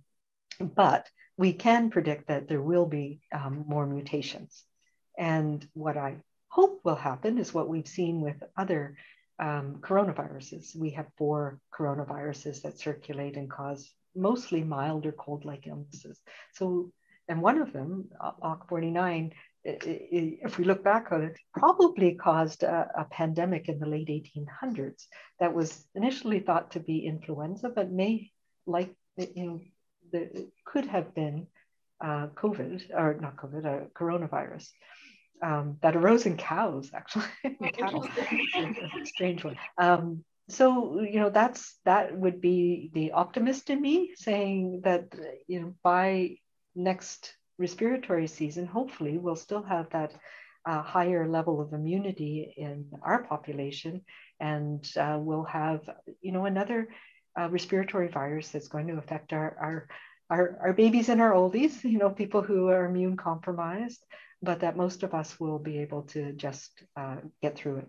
but 0.61 1.09
we 1.37 1.53
can 1.53 1.91
predict 1.91 2.29
that 2.29 2.49
there 2.49 2.61
will 2.61 2.87
be 2.87 3.21
um, 3.33 3.65
more 3.69 3.87
mutations 3.87 4.65
and 5.21 5.69
what 5.75 5.97
i 5.97 6.17
hope 6.49 6.81
will 6.83 6.97
happen 6.97 7.39
is 7.39 7.55
what 7.55 7.69
we've 7.69 7.87
seen 7.87 8.21
with 8.21 8.43
other 8.57 8.97
um, 9.41 9.77
coronaviruses. 9.81 10.77
We 10.77 10.91
have 10.91 11.07
four 11.17 11.59
coronaviruses 11.77 12.63
that 12.63 12.79
circulate 12.79 13.37
and 13.37 13.51
cause 13.51 13.91
mostly 14.15 14.63
mild 14.63 15.07
or 15.07 15.13
cold 15.13 15.45
like 15.45 15.67
illnesses. 15.67 16.21
So, 16.53 16.93
and 17.29 17.41
one 17.41 17.59
of 17.59 17.73
them, 17.73 18.09
OC49, 18.43 19.33
if 19.65 20.59
we 20.59 20.65
look 20.65 20.83
back 20.83 21.13
on 21.13 21.23
it, 21.23 21.39
probably 21.55 22.15
caused 22.15 22.63
a, 22.63 22.91
a, 22.97 23.05
pandemic 23.05 23.69
in 23.69 23.79
the 23.79 23.87
late 23.87 24.09
1800s 24.09 25.05
that 25.39 25.53
was 25.53 25.87
initially 25.95 26.41
thought 26.41 26.73
to 26.73 26.81
be 26.81 27.07
influenza, 27.07 27.69
but 27.69 27.93
may, 27.93 28.31
like, 28.67 28.91
you 29.17 29.45
know, 29.45 29.61
the, 30.13 30.49
could 30.65 30.87
have 30.87 31.15
been 31.15 31.47
uh, 32.03 32.29
COVID, 32.29 32.91
or 32.95 33.19
not 33.21 33.37
COVID, 33.37 33.65
a 33.65 33.87
coronavirus. 33.91 34.69
Um, 35.43 35.79
that 35.81 35.97
arose 35.97 36.27
in 36.27 36.37
cows, 36.37 36.91
actually. 36.95 37.25
cattle. 37.73 38.07
strange 39.05 39.43
one. 39.43 39.57
Um, 39.79 40.25
so 40.51 41.01
you 41.01 41.21
know 41.21 41.31
that's 41.31 41.79
that 41.85 42.17
would 42.17 42.41
be 42.41 42.91
the 42.93 43.13
optimist 43.13 43.71
in 43.71 43.81
me 43.81 44.13
saying 44.17 44.83
that 44.85 45.15
you 45.47 45.61
know 45.61 45.75
by 45.83 46.37
next 46.75 47.35
respiratory 47.59 48.27
season 48.27 48.67
hopefully 48.67 49.19
we'll 49.19 49.37
still 49.37 49.63
have 49.63 49.89
that 49.91 50.13
uh, 50.67 50.83
higher 50.83 51.29
level 51.29 51.61
of 51.61 51.73
immunity 51.73 52.53
in 52.57 52.87
our 53.03 53.23
population 53.25 54.03
and 54.41 54.91
uh, 54.97 55.19
we'll 55.21 55.45
have 55.45 55.89
you 56.21 56.33
know 56.33 56.47
another 56.47 56.89
uh, 57.39 57.49
respiratory 57.49 58.09
virus 58.09 58.49
that's 58.49 58.69
going 58.69 58.89
to 58.89 58.99
affect 58.99 59.33
our, 59.33 59.57
our 59.61 59.89
our 60.31 60.59
our 60.63 60.73
babies 60.73 61.09
and 61.09 61.21
our 61.21 61.33
oldies 61.33 61.83
you 61.93 61.99
know 61.99 62.11
people 62.11 62.43
who 62.43 62.69
are 62.69 62.87
immune 62.87 63.17
compromised 63.17 64.05
but 64.43 64.61
that 64.61 64.77
most 64.77 65.03
of 65.03 65.15
us 65.15 65.39
will 65.39 65.59
be 65.59 65.79
able 65.79 66.03
to 66.03 66.33
just 66.33 66.83
uh, 66.97 67.17
get 67.43 67.57
through 67.57 67.79
it 67.79 67.89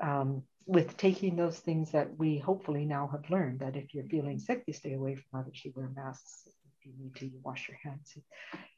um, 0.00 0.42
with 0.66 0.96
taking 0.96 1.34
those 1.34 1.58
things 1.58 1.92
that 1.92 2.16
we 2.18 2.38
hopefully 2.38 2.84
now 2.84 3.08
have 3.10 3.30
learned 3.30 3.60
that 3.60 3.76
if 3.76 3.94
you're 3.94 4.04
feeling 4.04 4.38
sick, 4.38 4.64
you 4.66 4.74
stay 4.74 4.92
away 4.92 5.14
from 5.14 5.40
others, 5.40 5.60
you 5.64 5.72
wear 5.74 5.90
masks, 5.94 6.46
if 6.46 6.86
you 6.86 6.92
need 6.98 7.14
to, 7.16 7.26
you 7.26 7.40
wash 7.42 7.68
your 7.68 7.78
hands. 7.82 8.16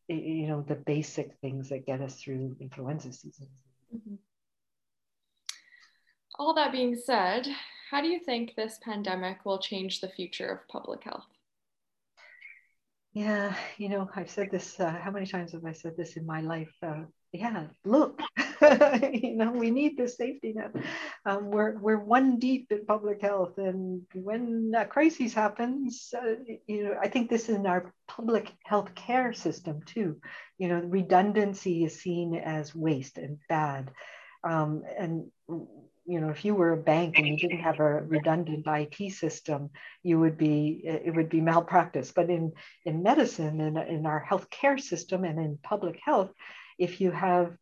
You 0.08 0.46
know, 0.46 0.62
the 0.62 0.76
basic 0.76 1.34
things 1.40 1.68
that 1.70 1.86
get 1.86 2.00
us 2.00 2.14
through 2.20 2.56
influenza 2.60 3.12
season. 3.12 3.48
Mm-hmm. 3.94 4.14
All 6.38 6.54
that 6.54 6.72
being 6.72 6.96
said, 6.96 7.46
how 7.90 8.00
do 8.00 8.06
you 8.08 8.20
think 8.20 8.54
this 8.54 8.78
pandemic 8.82 9.44
will 9.44 9.58
change 9.58 10.00
the 10.00 10.08
future 10.08 10.46
of 10.46 10.68
public 10.68 11.02
health? 11.02 11.26
Yeah, 13.12 13.56
you 13.76 13.88
know, 13.88 14.08
I've 14.14 14.30
said 14.30 14.50
this, 14.52 14.78
uh, 14.78 14.90
how 15.02 15.10
many 15.10 15.26
times 15.26 15.52
have 15.52 15.64
I 15.64 15.72
said 15.72 15.96
this 15.96 16.16
in 16.16 16.24
my 16.24 16.42
life? 16.42 16.72
Uh, 16.80 17.02
yeah, 17.32 17.66
look, 17.84 18.20
you 18.62 19.34
know, 19.34 19.50
we 19.50 19.70
need 19.72 19.96
this 19.96 20.16
safety 20.16 20.52
net. 20.54 20.70
Um, 21.26 21.50
we're, 21.50 21.76
we're 21.78 21.98
one 21.98 22.38
deep 22.38 22.68
in 22.70 22.86
public 22.86 23.20
health. 23.20 23.58
And 23.58 24.02
when 24.14 24.72
a 24.76 24.84
crisis 24.84 25.34
happens, 25.34 26.12
uh, 26.16 26.34
you 26.68 26.84
know, 26.84 26.96
I 27.02 27.08
think 27.08 27.30
this 27.30 27.48
is 27.48 27.56
in 27.56 27.66
our 27.66 27.92
public 28.06 28.52
health 28.64 28.94
care 28.94 29.32
system 29.32 29.80
too. 29.84 30.20
You 30.58 30.68
know, 30.68 30.80
redundancy 30.80 31.84
is 31.84 32.00
seen 32.00 32.36
as 32.36 32.74
waste 32.76 33.18
and 33.18 33.38
bad. 33.48 33.90
Um, 34.44 34.82
and 34.98 35.30
you 36.06 36.20
know 36.20 36.30
if 36.30 36.44
you 36.44 36.54
were 36.54 36.72
a 36.72 36.76
bank 36.76 37.18
and 37.18 37.26
you 37.26 37.36
didn't 37.36 37.60
have 37.60 37.80
a 37.80 38.02
redundant 38.02 38.66
IT 38.66 39.12
system, 39.12 39.70
you 40.02 40.18
would 40.20 40.36
be 40.36 40.80
it 40.84 41.14
would 41.14 41.28
be 41.28 41.40
malpractice. 41.40 42.12
But 42.12 42.30
in 42.30 42.52
in 42.84 43.02
medicine 43.02 43.60
and 43.60 43.76
in, 43.76 43.96
in 43.96 44.06
our 44.06 44.24
healthcare 44.28 44.80
system 44.80 45.24
and 45.24 45.38
in 45.38 45.58
public 45.62 45.98
health, 46.04 46.30
if 46.78 47.00
you 47.00 47.10
have 47.10 47.56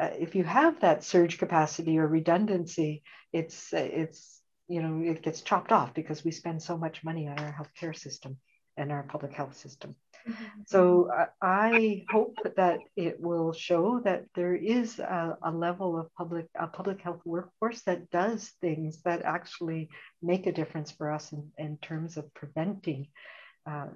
uh, 0.00 0.10
if 0.18 0.34
you 0.34 0.44
have 0.44 0.80
that 0.80 1.04
surge 1.04 1.38
capacity 1.38 1.98
or 1.98 2.06
redundancy, 2.06 3.02
it's 3.32 3.72
it's 3.72 4.40
you 4.68 4.82
know 4.82 5.02
it 5.10 5.22
gets 5.22 5.42
chopped 5.42 5.72
off 5.72 5.94
because 5.94 6.24
we 6.24 6.30
spend 6.30 6.62
so 6.62 6.78
much 6.78 7.04
money 7.04 7.28
on 7.28 7.38
our 7.38 7.52
healthcare 7.52 7.96
system 7.96 8.38
and 8.76 8.90
our 8.90 9.02
public 9.02 9.32
health 9.32 9.56
system. 9.56 9.94
Mm-hmm. 10.28 10.44
So 10.66 11.10
uh, 11.12 11.26
I 11.40 12.04
hope 12.08 12.36
that 12.56 12.80
it 12.96 13.20
will 13.20 13.52
show 13.52 14.00
that 14.04 14.24
there 14.34 14.54
is 14.54 14.98
a, 14.98 15.36
a, 15.42 15.50
level 15.50 15.98
of 15.98 16.14
public 16.14 16.46
a 16.58 16.68
public 16.68 17.00
health 17.00 17.20
workforce 17.24 17.82
that 17.82 18.10
does 18.10 18.52
things 18.60 19.02
that 19.02 19.22
actually 19.22 19.88
make 20.22 20.46
a 20.46 20.52
difference 20.52 20.92
for 20.92 21.10
us 21.10 21.32
in, 21.32 21.50
in 21.58 21.76
terms 21.78 22.16
of 22.16 22.32
preventing, 22.34 23.08
uh, 23.66 23.86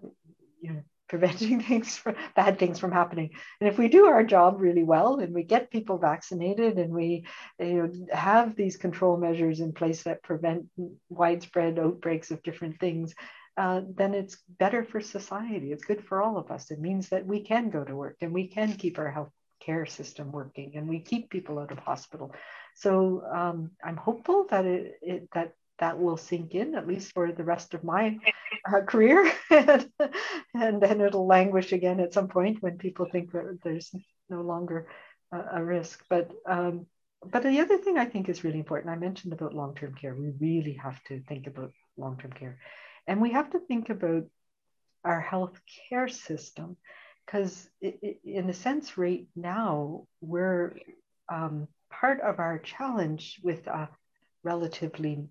you 0.61 0.73
know, 0.73 0.83
preventing 1.09 1.62
things 1.62 1.97
from 1.97 2.17
bad 2.35 2.59
things 2.59 2.81
from 2.81 2.91
happening. 2.91 3.31
And 3.61 3.71
if 3.71 3.79
we 3.79 3.87
do 3.87 4.07
our 4.07 4.25
job 4.25 4.57
really 4.59 4.83
well 4.83 5.21
and 5.21 5.33
we 5.33 5.45
get 5.45 5.71
people 5.71 5.99
vaccinated 5.99 6.79
and 6.79 6.93
we 6.93 7.25
you 7.61 7.75
know, 7.75 8.07
have 8.12 8.57
these 8.57 8.77
control 8.77 9.17
measures 9.17 9.61
in 9.61 9.73
place 9.73 10.03
that 10.03 10.25
prevent 10.25 10.67
widespread 11.09 11.79
outbreaks 11.79 12.33
of 12.33 12.43
different 12.43 12.81
things, 12.81 13.15
uh, 13.57 13.81
then 13.95 14.14
it's 14.14 14.37
better 14.59 14.85
for 14.85 15.01
society. 15.01 15.73
It's 15.73 15.85
good 15.85 16.05
for 16.05 16.23
all 16.23 16.37
of 16.37 16.51
us. 16.51 16.71
It 16.71 16.81
means 16.81 17.09
that 17.09 17.27
we 17.27 17.40
can 17.40 17.71
go 17.71 17.85
to 17.85 17.97
work 17.97 18.16
and 18.21 18.33
we 18.33 18.49
can 18.49 18.75
keep 18.75 18.99
our 18.99 19.11
health 19.11 19.31
care 19.61 19.87
system 19.87 20.31
working 20.31 20.73
and 20.77 20.88
we 20.88 21.01
keep 21.01 21.31
people 21.31 21.59
out 21.59 21.73
of 21.73 21.79
hospital. 21.79 22.35
So 22.75 23.23
um, 23.35 23.71
I'm 23.83 23.97
hopeful 23.97 24.47
that 24.51 24.66
it, 24.66 24.95
it, 25.01 25.29
that 25.33 25.55
that 25.79 25.99
will 25.99 26.16
sink 26.16 26.55
in 26.55 26.75
at 26.75 26.87
least 26.87 27.12
for 27.12 27.33
the 27.33 27.45
rest 27.45 27.75
of 27.75 27.85
my 27.85 28.19
uh, 28.66 28.81
career, 28.81 29.31
and, 29.51 29.90
then 30.55 31.03
it'll 31.03 31.27
languish 31.27 31.73
again 31.73 32.01
at 32.01 32.14
some 32.14 32.29
point 32.29 32.62
when 32.62 32.79
people 32.79 33.07
think 33.12 33.31
that 33.33 33.59
there's 33.62 33.95
no 34.31 34.40
longer 34.40 34.88
a, 35.33 35.61
a 35.61 35.64
risk. 35.64 36.03
But 36.09 36.31
um, 36.49 36.87
but 37.31 37.42
the 37.42 37.61
other 37.61 37.77
thing 37.77 37.99
I 37.99 38.07
think 38.07 38.31
is 38.31 38.42
really 38.42 38.59
important. 38.59 38.90
I 38.90 38.97
mentioned 38.97 39.35
about 39.35 39.55
long-term 39.55 39.95
care. 39.95 40.14
We 40.14 40.33
really 40.40 40.79
have 40.83 41.03
to 41.05 41.21
think 41.29 41.47
about 41.47 41.73
long-term 41.99 42.33
care 42.33 42.59
and 43.07 43.21
we 43.21 43.33
have 43.33 43.51
to 43.51 43.59
think 43.59 43.90
about 43.90 44.25
our 45.05 45.21
health 45.21 45.61
care 45.88 46.09
system 46.09 46.77
because, 47.25 47.69
in 47.81 48.49
a 48.49 48.55
sense, 48.55 48.97
right 48.97 49.27
now, 49.35 50.07
we're 50.21 50.77
um, 51.29 51.69
part 51.90 52.21
of 52.21 52.38
our 52.38 52.59
challenge 52.59 53.40
with 53.42 53.66
a 53.66 53.88
relatively 54.42 55.27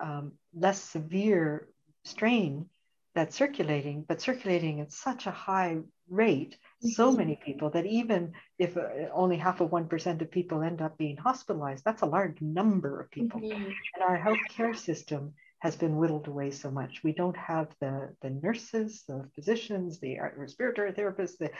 um, 0.00 0.32
less 0.54 0.80
severe 0.80 1.68
strain 2.04 2.68
that's 3.14 3.36
circulating, 3.36 4.04
but 4.06 4.20
circulating 4.20 4.80
at 4.80 4.92
such 4.92 5.26
a 5.26 5.30
high 5.30 5.78
rate, 6.08 6.56
so 6.80 7.08
mm-hmm. 7.08 7.18
many 7.18 7.40
people 7.44 7.70
that 7.70 7.86
even 7.86 8.32
if 8.58 8.76
uh, 8.76 8.82
only 9.12 9.36
half 9.36 9.60
of 9.60 9.70
1% 9.70 10.20
of 10.20 10.30
people 10.30 10.62
end 10.62 10.82
up 10.82 10.98
being 10.98 11.16
hospitalized, 11.16 11.84
that's 11.84 12.02
a 12.02 12.06
large 12.06 12.40
number 12.40 13.00
of 13.00 13.10
people. 13.10 13.40
Mm-hmm. 13.40 13.70
And 13.94 14.02
our 14.02 14.18
healthcare 14.18 14.76
system 14.76 15.32
has 15.60 15.76
been 15.76 15.96
whittled 15.96 16.28
away 16.28 16.50
so 16.50 16.70
much. 16.70 17.02
We 17.02 17.12
don't 17.12 17.36
have 17.36 17.68
the, 17.80 18.14
the 18.22 18.30
nurses, 18.30 19.04
the 19.08 19.28
physicians, 19.34 20.00
the 20.00 20.18
respiratory 20.36 20.92
therapists, 20.92 21.38
the, 21.38 21.50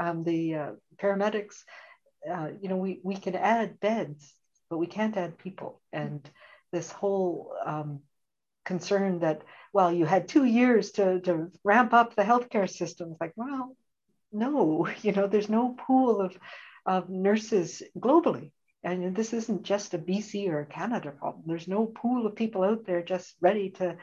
um, 0.00 0.24
the 0.24 0.54
uh, 0.54 0.70
paramedics. 0.96 1.56
Uh, 2.28 2.50
you 2.60 2.68
know, 2.68 2.76
we, 2.76 3.00
we 3.02 3.16
can 3.16 3.34
add 3.34 3.80
beds, 3.80 4.34
but 4.70 4.78
we 4.78 4.86
can't 4.86 5.16
add 5.16 5.38
people. 5.38 5.80
And 5.92 6.28
this 6.72 6.90
whole 6.90 7.52
um, 7.64 8.00
concern 8.64 9.20
that, 9.20 9.42
well, 9.72 9.92
you 9.92 10.04
had 10.04 10.28
two 10.28 10.44
years 10.44 10.92
to, 10.92 11.20
to 11.22 11.50
ramp 11.64 11.92
up 11.92 12.14
the 12.14 12.22
healthcare 12.22 12.70
system. 12.70 13.10
It's 13.12 13.20
like, 13.20 13.32
well, 13.36 13.76
no, 14.32 14.88
you 15.02 15.12
know, 15.12 15.26
there's 15.26 15.48
no 15.48 15.74
pool 15.86 16.20
of, 16.20 16.38
of 16.86 17.08
nurses 17.08 17.82
globally. 17.98 18.52
And 18.84 19.14
this 19.14 19.32
isn't 19.32 19.64
just 19.64 19.94
a 19.94 19.98
BC 19.98 20.48
or 20.48 20.60
a 20.60 20.66
Canada 20.66 21.10
problem. 21.10 21.44
There's 21.46 21.68
no 21.68 21.86
pool 21.86 22.26
of 22.26 22.36
people 22.36 22.62
out 22.62 22.86
there 22.86 23.02
just 23.02 23.34
ready 23.40 23.70
to, 23.70 23.96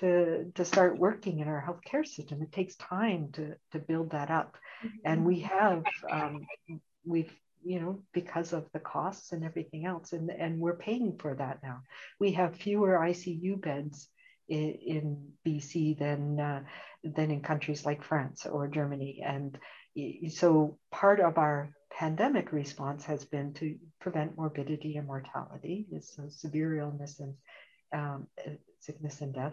to, 0.00 0.50
to 0.54 0.64
start 0.64 0.98
working 0.98 1.40
in 1.40 1.48
our 1.48 1.62
healthcare 1.62 2.06
system. 2.06 2.40
It 2.42 2.52
takes 2.52 2.74
time 2.76 3.28
to, 3.32 3.56
to 3.72 3.78
build 3.78 4.12
that 4.12 4.30
up. 4.30 4.56
Mm-hmm. 4.84 4.96
And 5.04 5.24
we 5.24 5.40
have, 5.40 5.84
um, 6.10 6.46
we've, 7.04 7.32
you 7.62 7.80
know, 7.80 8.02
because 8.12 8.52
of 8.52 8.66
the 8.72 8.80
costs 8.80 9.32
and 9.32 9.44
everything 9.44 9.86
else, 9.86 10.12
and, 10.12 10.30
and 10.30 10.58
we're 10.58 10.76
paying 10.76 11.18
for 11.18 11.34
that 11.34 11.60
now. 11.62 11.82
We 12.18 12.32
have 12.32 12.56
fewer 12.56 12.98
ICU 12.98 13.60
beds 13.60 14.08
in, 14.48 14.70
in 14.70 15.28
BC 15.46 15.98
than, 15.98 16.40
uh, 16.40 16.62
than 17.04 17.30
in 17.30 17.42
countries 17.42 17.84
like 17.84 18.02
France 18.02 18.46
or 18.46 18.66
Germany. 18.66 19.22
And 19.24 19.58
so 20.30 20.78
part 20.90 21.20
of 21.20 21.38
our 21.38 21.70
pandemic 21.98 22.52
response 22.52 23.04
has 23.04 23.24
been 23.24 23.52
to 23.54 23.76
prevent 24.00 24.36
morbidity 24.36 24.96
and 24.96 25.06
mortality, 25.06 25.86
so 26.00 26.24
severe 26.28 26.78
illness 26.78 27.20
and 27.20 27.34
um, 27.94 28.26
sickness 28.80 29.20
and 29.20 29.34
death, 29.34 29.52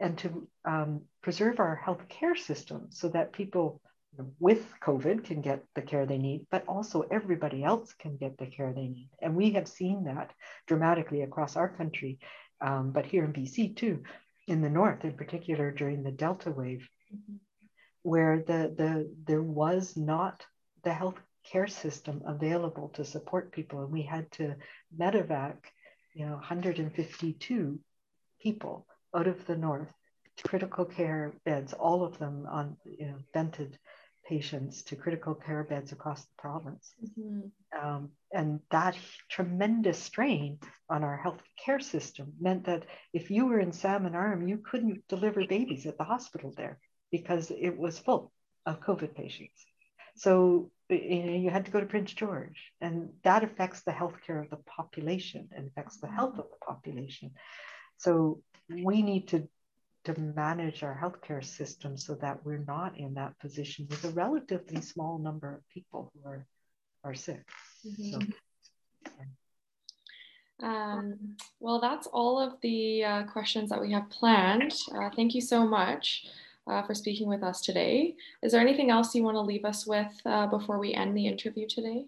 and 0.00 0.18
to 0.18 0.48
um, 0.64 1.02
preserve 1.22 1.60
our 1.60 1.80
healthcare 1.84 2.36
system 2.36 2.88
so 2.90 3.08
that 3.08 3.32
people 3.32 3.80
with 4.40 4.66
COVID 4.82 5.24
can 5.24 5.40
get 5.40 5.62
the 5.74 5.82
care 5.82 6.06
they 6.06 6.18
need, 6.18 6.46
but 6.50 6.64
also 6.66 7.02
everybody 7.10 7.62
else 7.62 7.92
can 7.92 8.16
get 8.16 8.38
the 8.38 8.46
care 8.46 8.72
they 8.72 8.88
need. 8.88 9.10
And 9.20 9.36
we 9.36 9.50
have 9.52 9.68
seen 9.68 10.04
that 10.04 10.32
dramatically 10.66 11.22
across 11.22 11.56
our 11.56 11.68
country, 11.68 12.18
um, 12.60 12.92
but 12.92 13.06
here 13.06 13.24
in 13.24 13.32
BC 13.32 13.76
too, 13.76 14.02
in 14.46 14.62
the 14.62 14.70
north 14.70 15.04
in 15.04 15.12
particular 15.12 15.70
during 15.70 16.02
the 16.02 16.10
Delta 16.10 16.50
wave, 16.50 16.88
mm-hmm. 17.14 17.36
where 18.02 18.42
the, 18.46 18.74
the 18.76 19.14
there 19.24 19.42
was 19.42 19.96
not 19.96 20.44
the 20.82 20.92
health 20.92 21.20
care 21.50 21.66
system 21.66 22.22
available 22.26 22.88
to 22.90 23.04
support 23.04 23.52
people, 23.52 23.80
and 23.82 23.92
we 23.92 24.02
had 24.02 24.30
to 24.32 24.54
medevac, 24.98 25.56
you 26.14 26.26
know, 26.26 26.34
152 26.34 27.78
people 28.40 28.86
out 29.14 29.26
of 29.26 29.46
the 29.46 29.56
north 29.56 29.88
to 30.36 30.48
critical 30.48 30.84
care 30.84 31.32
beds, 31.44 31.72
all 31.72 32.04
of 32.04 32.18
them 32.18 32.46
on 32.50 32.76
you 32.84 33.06
know 33.06 33.18
vented 33.32 33.78
patients 34.28 34.82
to 34.82 34.96
critical 34.96 35.34
care 35.34 35.64
beds 35.64 35.92
across 35.92 36.22
the 36.22 36.34
province. 36.36 36.92
Mm-hmm. 37.02 37.86
Um, 37.86 38.10
and 38.32 38.60
that 38.70 38.96
tremendous 39.28 39.98
strain 39.98 40.58
on 40.90 41.04
our 41.04 41.16
health 41.16 41.40
care 41.64 41.78
system 41.78 42.32
meant 42.40 42.64
that 42.64 42.84
if 43.12 43.30
you 43.30 43.46
were 43.46 43.60
in 43.60 43.72
Salmon 43.72 44.14
Arm, 44.14 44.48
you 44.48 44.58
couldn't 44.58 45.06
deliver 45.08 45.46
babies 45.46 45.86
at 45.86 45.96
the 45.96 46.04
hospital 46.04 46.52
there 46.56 46.78
because 47.12 47.52
it 47.52 47.76
was 47.76 47.98
full 47.98 48.32
of 48.66 48.80
COVID 48.80 49.14
patients. 49.14 49.64
So 50.16 50.72
you, 50.88 51.22
know, 51.24 51.32
you 51.32 51.50
had 51.50 51.64
to 51.66 51.70
go 51.70 51.80
to 51.80 51.86
Prince 51.86 52.12
George, 52.12 52.72
and 52.80 53.10
that 53.24 53.44
affects 53.44 53.82
the 53.82 53.92
healthcare 53.92 54.42
of 54.42 54.50
the 54.50 54.56
population 54.56 55.48
and 55.54 55.66
affects 55.68 55.98
the 55.98 56.08
health 56.08 56.38
of 56.38 56.46
the 56.50 56.66
population. 56.66 57.32
So 57.98 58.42
we 58.68 59.02
need 59.02 59.28
to 59.28 59.48
to 60.04 60.20
manage 60.20 60.84
our 60.84 60.96
healthcare 60.96 61.44
system 61.44 61.96
so 61.96 62.14
that 62.14 62.44
we're 62.44 62.64
not 62.66 62.96
in 62.96 63.14
that 63.14 63.36
position 63.40 63.86
with 63.90 64.04
a 64.04 64.10
relatively 64.10 64.80
small 64.80 65.18
number 65.18 65.52
of 65.52 65.68
people 65.68 66.12
who 66.14 66.28
are, 66.28 66.46
are 67.02 67.14
sick. 67.14 67.44
Mm-hmm. 67.84 68.20
So, 70.60 70.66
um, 70.66 71.36
well, 71.58 71.80
that's 71.80 72.06
all 72.06 72.38
of 72.40 72.54
the 72.62 73.04
uh, 73.04 73.22
questions 73.24 73.68
that 73.70 73.80
we 73.80 73.92
have 73.92 74.08
planned. 74.08 74.74
Uh, 74.94 75.10
thank 75.10 75.34
you 75.34 75.40
so 75.40 75.66
much 75.66 76.26
uh, 76.66 76.82
for 76.82 76.94
speaking 76.94 77.28
with 77.28 77.42
us 77.42 77.60
today. 77.60 78.14
Is 78.42 78.52
there 78.52 78.60
anything 78.60 78.90
else 78.90 79.14
you 79.14 79.22
want 79.22 79.36
to 79.36 79.40
leave 79.40 79.64
us 79.64 79.86
with 79.86 80.12
uh, 80.24 80.46
before 80.46 80.78
we 80.78 80.94
end 80.94 81.16
the 81.16 81.26
interview 81.26 81.66
today? 81.68 82.06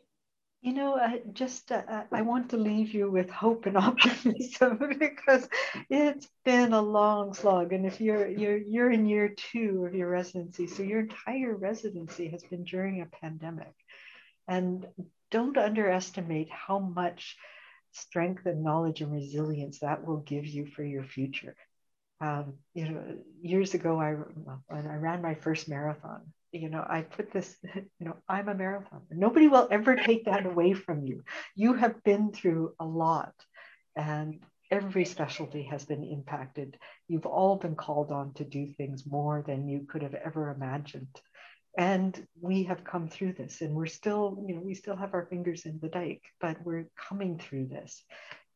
You 0.60 0.72
know, 0.72 0.96
I 0.96 1.20
just 1.34 1.70
uh, 1.70 2.02
I 2.10 2.22
want 2.22 2.50
to 2.50 2.56
leave 2.56 2.92
you 2.92 3.08
with 3.10 3.30
hope 3.30 3.66
and 3.66 3.76
optimism 3.88 4.78
because 4.98 5.48
it's 5.88 6.28
been 6.44 6.72
a 6.72 6.82
long 6.82 7.32
slog. 7.32 7.72
And 7.72 7.86
if 7.86 8.00
you're 8.00 8.26
you're 8.26 8.56
you're 8.56 8.90
in 8.90 9.06
year 9.06 9.28
two 9.28 9.84
of 9.86 9.94
your 9.94 10.10
residency, 10.10 10.66
so 10.66 10.82
your 10.82 11.00
entire 11.00 11.54
residency 11.54 12.28
has 12.30 12.42
been 12.42 12.64
during 12.64 13.00
a 13.00 13.06
pandemic, 13.06 13.74
and 14.48 14.84
don't 15.30 15.56
underestimate 15.56 16.50
how 16.50 16.80
much 16.80 17.36
strength 17.92 18.46
and 18.46 18.64
knowledge 18.64 19.00
and 19.00 19.12
resilience 19.12 19.78
that 19.78 20.04
will 20.04 20.18
give 20.18 20.46
you 20.46 20.66
for 20.66 20.82
your 20.82 21.04
future. 21.04 21.54
Um, 22.20 22.54
you 22.74 22.88
know, 22.88 23.02
years 23.40 23.74
ago, 23.74 24.00
I 24.00 24.12
when 24.12 24.86
I 24.86 24.96
ran 24.96 25.22
my 25.22 25.34
first 25.34 25.68
marathon, 25.68 26.22
you 26.52 26.68
know, 26.68 26.84
I 26.88 27.02
put 27.02 27.32
this, 27.32 27.56
you 27.74 28.06
know, 28.06 28.16
I'm 28.28 28.48
a 28.48 28.54
marathoner. 28.54 29.02
Nobody 29.10 29.48
will 29.48 29.68
ever 29.70 29.96
take 29.96 30.24
that 30.24 30.46
away 30.46 30.72
from 30.72 31.04
you. 31.04 31.22
You 31.54 31.74
have 31.74 32.02
been 32.02 32.32
through 32.32 32.74
a 32.80 32.84
lot, 32.84 33.34
and 33.96 34.40
every 34.70 35.04
specialty 35.04 35.62
has 35.64 35.84
been 35.84 36.04
impacted. 36.04 36.76
You've 37.06 37.26
all 37.26 37.56
been 37.56 37.76
called 37.76 38.10
on 38.10 38.34
to 38.34 38.44
do 38.44 38.66
things 38.66 39.06
more 39.06 39.44
than 39.46 39.68
you 39.68 39.86
could 39.88 40.02
have 40.02 40.14
ever 40.14 40.50
imagined. 40.50 41.20
And 41.78 42.26
we 42.40 42.64
have 42.64 42.82
come 42.82 43.08
through 43.08 43.34
this, 43.34 43.60
and 43.60 43.72
we're 43.72 43.86
still, 43.86 44.44
you 44.48 44.56
know, 44.56 44.60
we 44.60 44.74
still 44.74 44.96
have 44.96 45.14
our 45.14 45.26
fingers 45.26 45.64
in 45.64 45.78
the 45.80 45.88
dike, 45.88 46.24
but 46.40 46.56
we're 46.64 46.90
coming 47.08 47.38
through 47.38 47.66
this. 47.68 48.04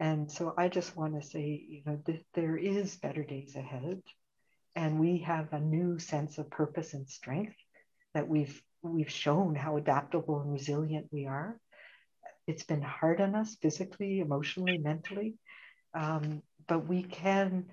And 0.00 0.28
so 0.28 0.52
I 0.58 0.66
just 0.66 0.96
want 0.96 1.14
to 1.14 1.26
say, 1.26 1.64
you 1.68 1.82
know, 1.86 2.00
th- 2.04 2.24
there 2.34 2.56
is 2.56 2.96
better 2.96 3.22
days 3.22 3.54
ahead, 3.54 4.02
and 4.74 4.98
we 4.98 5.18
have 5.18 5.52
a 5.52 5.60
new 5.60 6.00
sense 6.00 6.38
of 6.38 6.50
purpose 6.50 6.94
and 6.94 7.08
strength 7.08 7.54
that 8.12 8.28
we've 8.28 8.60
we've 8.82 9.10
shown 9.10 9.54
how 9.54 9.76
adaptable 9.76 10.40
and 10.40 10.52
resilient 10.52 11.06
we 11.12 11.26
are. 11.26 11.56
It's 12.48 12.64
been 12.64 12.82
hard 12.82 13.20
on 13.20 13.36
us 13.36 13.54
physically, 13.62 14.18
emotionally, 14.18 14.78
mentally, 14.78 15.34
um, 15.94 16.42
but 16.66 16.88
we 16.88 17.04
can 17.04 17.66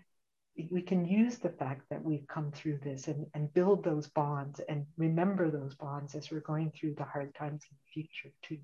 we 0.71 0.81
can 0.81 1.05
use 1.05 1.37
the 1.37 1.49
fact 1.49 1.83
that 1.89 2.03
we've 2.03 2.27
come 2.27 2.51
through 2.51 2.79
this 2.83 3.07
and, 3.07 3.25
and 3.33 3.53
build 3.53 3.83
those 3.83 4.07
bonds 4.07 4.59
and 4.67 4.85
remember 4.97 5.49
those 5.49 5.75
bonds 5.75 6.15
as 6.15 6.31
we're 6.31 6.39
going 6.39 6.71
through 6.71 6.95
the 6.95 7.03
hard 7.03 7.33
times 7.35 7.63
in 7.69 7.77
the 7.77 7.91
future 7.93 8.33
too. 8.41 8.59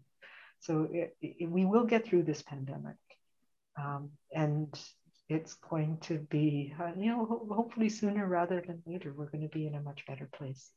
So 0.60 0.88
it, 0.91 1.15
it, 1.21 1.49
we 1.49 1.65
will 1.65 1.86
get 1.86 2.05
through 2.05 2.23
this 2.23 2.41
pandemic, 2.41 2.95
um, 3.77 4.12
and 4.34 4.77
it's 5.29 5.55
going 5.55 5.97
to 6.01 6.19
be, 6.19 6.73
uh, 6.79 6.91
you 6.97 7.12
know, 7.12 7.25
ho- 7.25 7.47
hopefully 7.51 7.89
sooner 7.89 8.25
rather 8.27 8.63
than 8.65 8.81
later, 8.86 9.13
we're 9.15 9.29
going 9.29 9.47
to 9.47 9.55
be 9.55 9.67
in 9.67 9.75
a 9.75 9.81
much 9.81 10.05
better 10.05 10.29
place. 10.34 10.71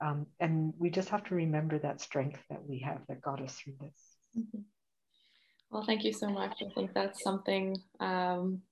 Um, 0.00 0.26
and 0.40 0.74
we 0.78 0.90
just 0.90 1.08
have 1.08 1.24
to 1.24 1.34
remember 1.34 1.78
that 1.78 2.00
strength 2.00 2.40
that 2.50 2.64
we 2.64 2.80
have 2.80 3.00
that 3.08 3.22
got 3.22 3.42
us 3.42 3.54
through 3.54 3.74
this. 3.80 4.16
Mm-hmm. 4.38 4.60
Well, 5.70 5.84
thank 5.84 6.04
you 6.04 6.12
so 6.12 6.28
much. 6.28 6.62
I 6.62 6.72
think 6.74 6.92
that's 6.94 7.22
something 7.22 7.76
um, 8.00 8.62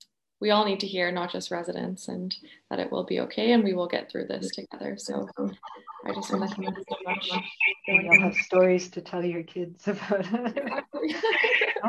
we 0.44 0.50
all 0.50 0.66
need 0.66 0.80
to 0.80 0.86
hear, 0.86 1.10
not 1.10 1.32
just 1.32 1.50
residents, 1.50 2.08
and 2.08 2.36
that 2.68 2.78
it 2.78 2.92
will 2.92 3.04
be 3.04 3.20
okay 3.20 3.52
and 3.52 3.64
we 3.64 3.72
will 3.72 3.88
get 3.88 4.10
through 4.10 4.26
this 4.26 4.50
together. 4.50 4.96
So 4.98 5.26
I 6.04 6.12
just 6.12 6.30
want 6.30 6.50
to 6.50 6.54
thank 6.54 6.76
you 6.76 6.84
so 6.86 6.96
much. 7.06 7.30
You'll 7.88 8.20
have 8.20 8.34
stories 8.34 8.90
to 8.90 9.00
tell 9.00 9.24
your 9.24 9.42
kids 9.42 9.88
about 9.88 10.26
it. 10.30 10.84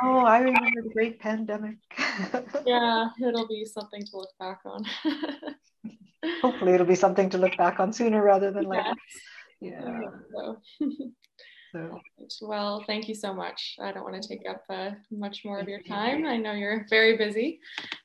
oh, 0.02 0.20
I 0.20 0.40
remember 0.40 0.84
the 0.84 0.94
great 0.94 1.20
pandemic. 1.20 1.76
yeah, 2.66 3.10
it'll 3.22 3.48
be 3.48 3.66
something 3.66 4.06
to 4.06 4.18
look 4.18 4.32
back 4.40 4.62
on 4.64 4.86
hopefully 6.42 6.74
it'll 6.74 6.88
be 6.88 6.96
something 6.96 7.30
to 7.30 7.38
look 7.38 7.56
back 7.58 7.80
on 7.80 7.94
sooner 7.94 8.24
rather 8.24 8.52
than 8.52 8.66
later. 8.66 8.94
Yeah. 9.60 10.00
So. 10.34 10.62
so. 11.76 12.48
Well, 12.48 12.84
thank 12.88 13.08
you 13.08 13.16
so 13.16 13.34
much. 13.34 13.76
I 13.82 13.92
don't 13.92 14.04
want 14.04 14.22
to 14.22 14.28
take 14.28 14.48
up 14.50 14.64
uh, 14.70 14.92
much 15.12 15.44
more 15.44 15.60
of 15.60 15.68
your 15.68 15.82
time. 15.82 16.26
I 16.26 16.38
know 16.38 16.54
you're 16.54 16.86
very 16.90 17.18
busy. 17.18 17.60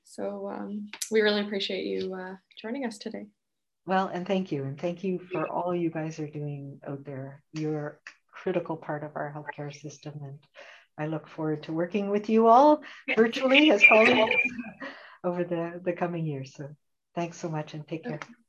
So 0.05 0.51
um, 0.53 0.89
we 1.11 1.21
really 1.21 1.43
appreciate 1.43 1.85
you 1.85 2.15
uh, 2.15 2.35
joining 2.61 2.85
us 2.85 2.99
today. 2.99 3.27
Well, 3.87 4.09
and 4.09 4.27
thank 4.27 4.53
you. 4.53 4.65
And 4.65 4.79
thank 4.79 5.05
you 5.05 5.21
for 5.31 5.49
all 5.49 5.75
you 5.75 5.91
guys 5.91 6.19
are 6.19 6.29
doing 6.29 6.81
out 6.87 7.05
there. 7.05 7.43
You're 7.53 7.87
a 7.87 7.93
critical 8.33 8.77
part 8.77 9.05
of 9.05 9.13
our 9.15 9.33
healthcare 9.33 9.73
system. 9.73 10.15
And 10.23 10.39
I 10.99 11.07
look 11.07 11.29
forward 11.29 11.63
to 11.65 11.73
working 11.73 12.11
with 12.11 12.29
you 12.29 12.47
all 12.49 12.83
virtually 13.17 13.71
as 13.71 13.83
colleagues 13.87 14.37
over 15.25 15.45
the, 15.45 15.81
the 15.85 15.93
coming 15.93 16.27
years. 16.27 16.55
So 16.57 16.69
Thanks 17.15 17.39
so 17.39 17.49
much 17.49 17.75
and 17.75 17.87
take 17.87 18.05
care. 18.05 18.21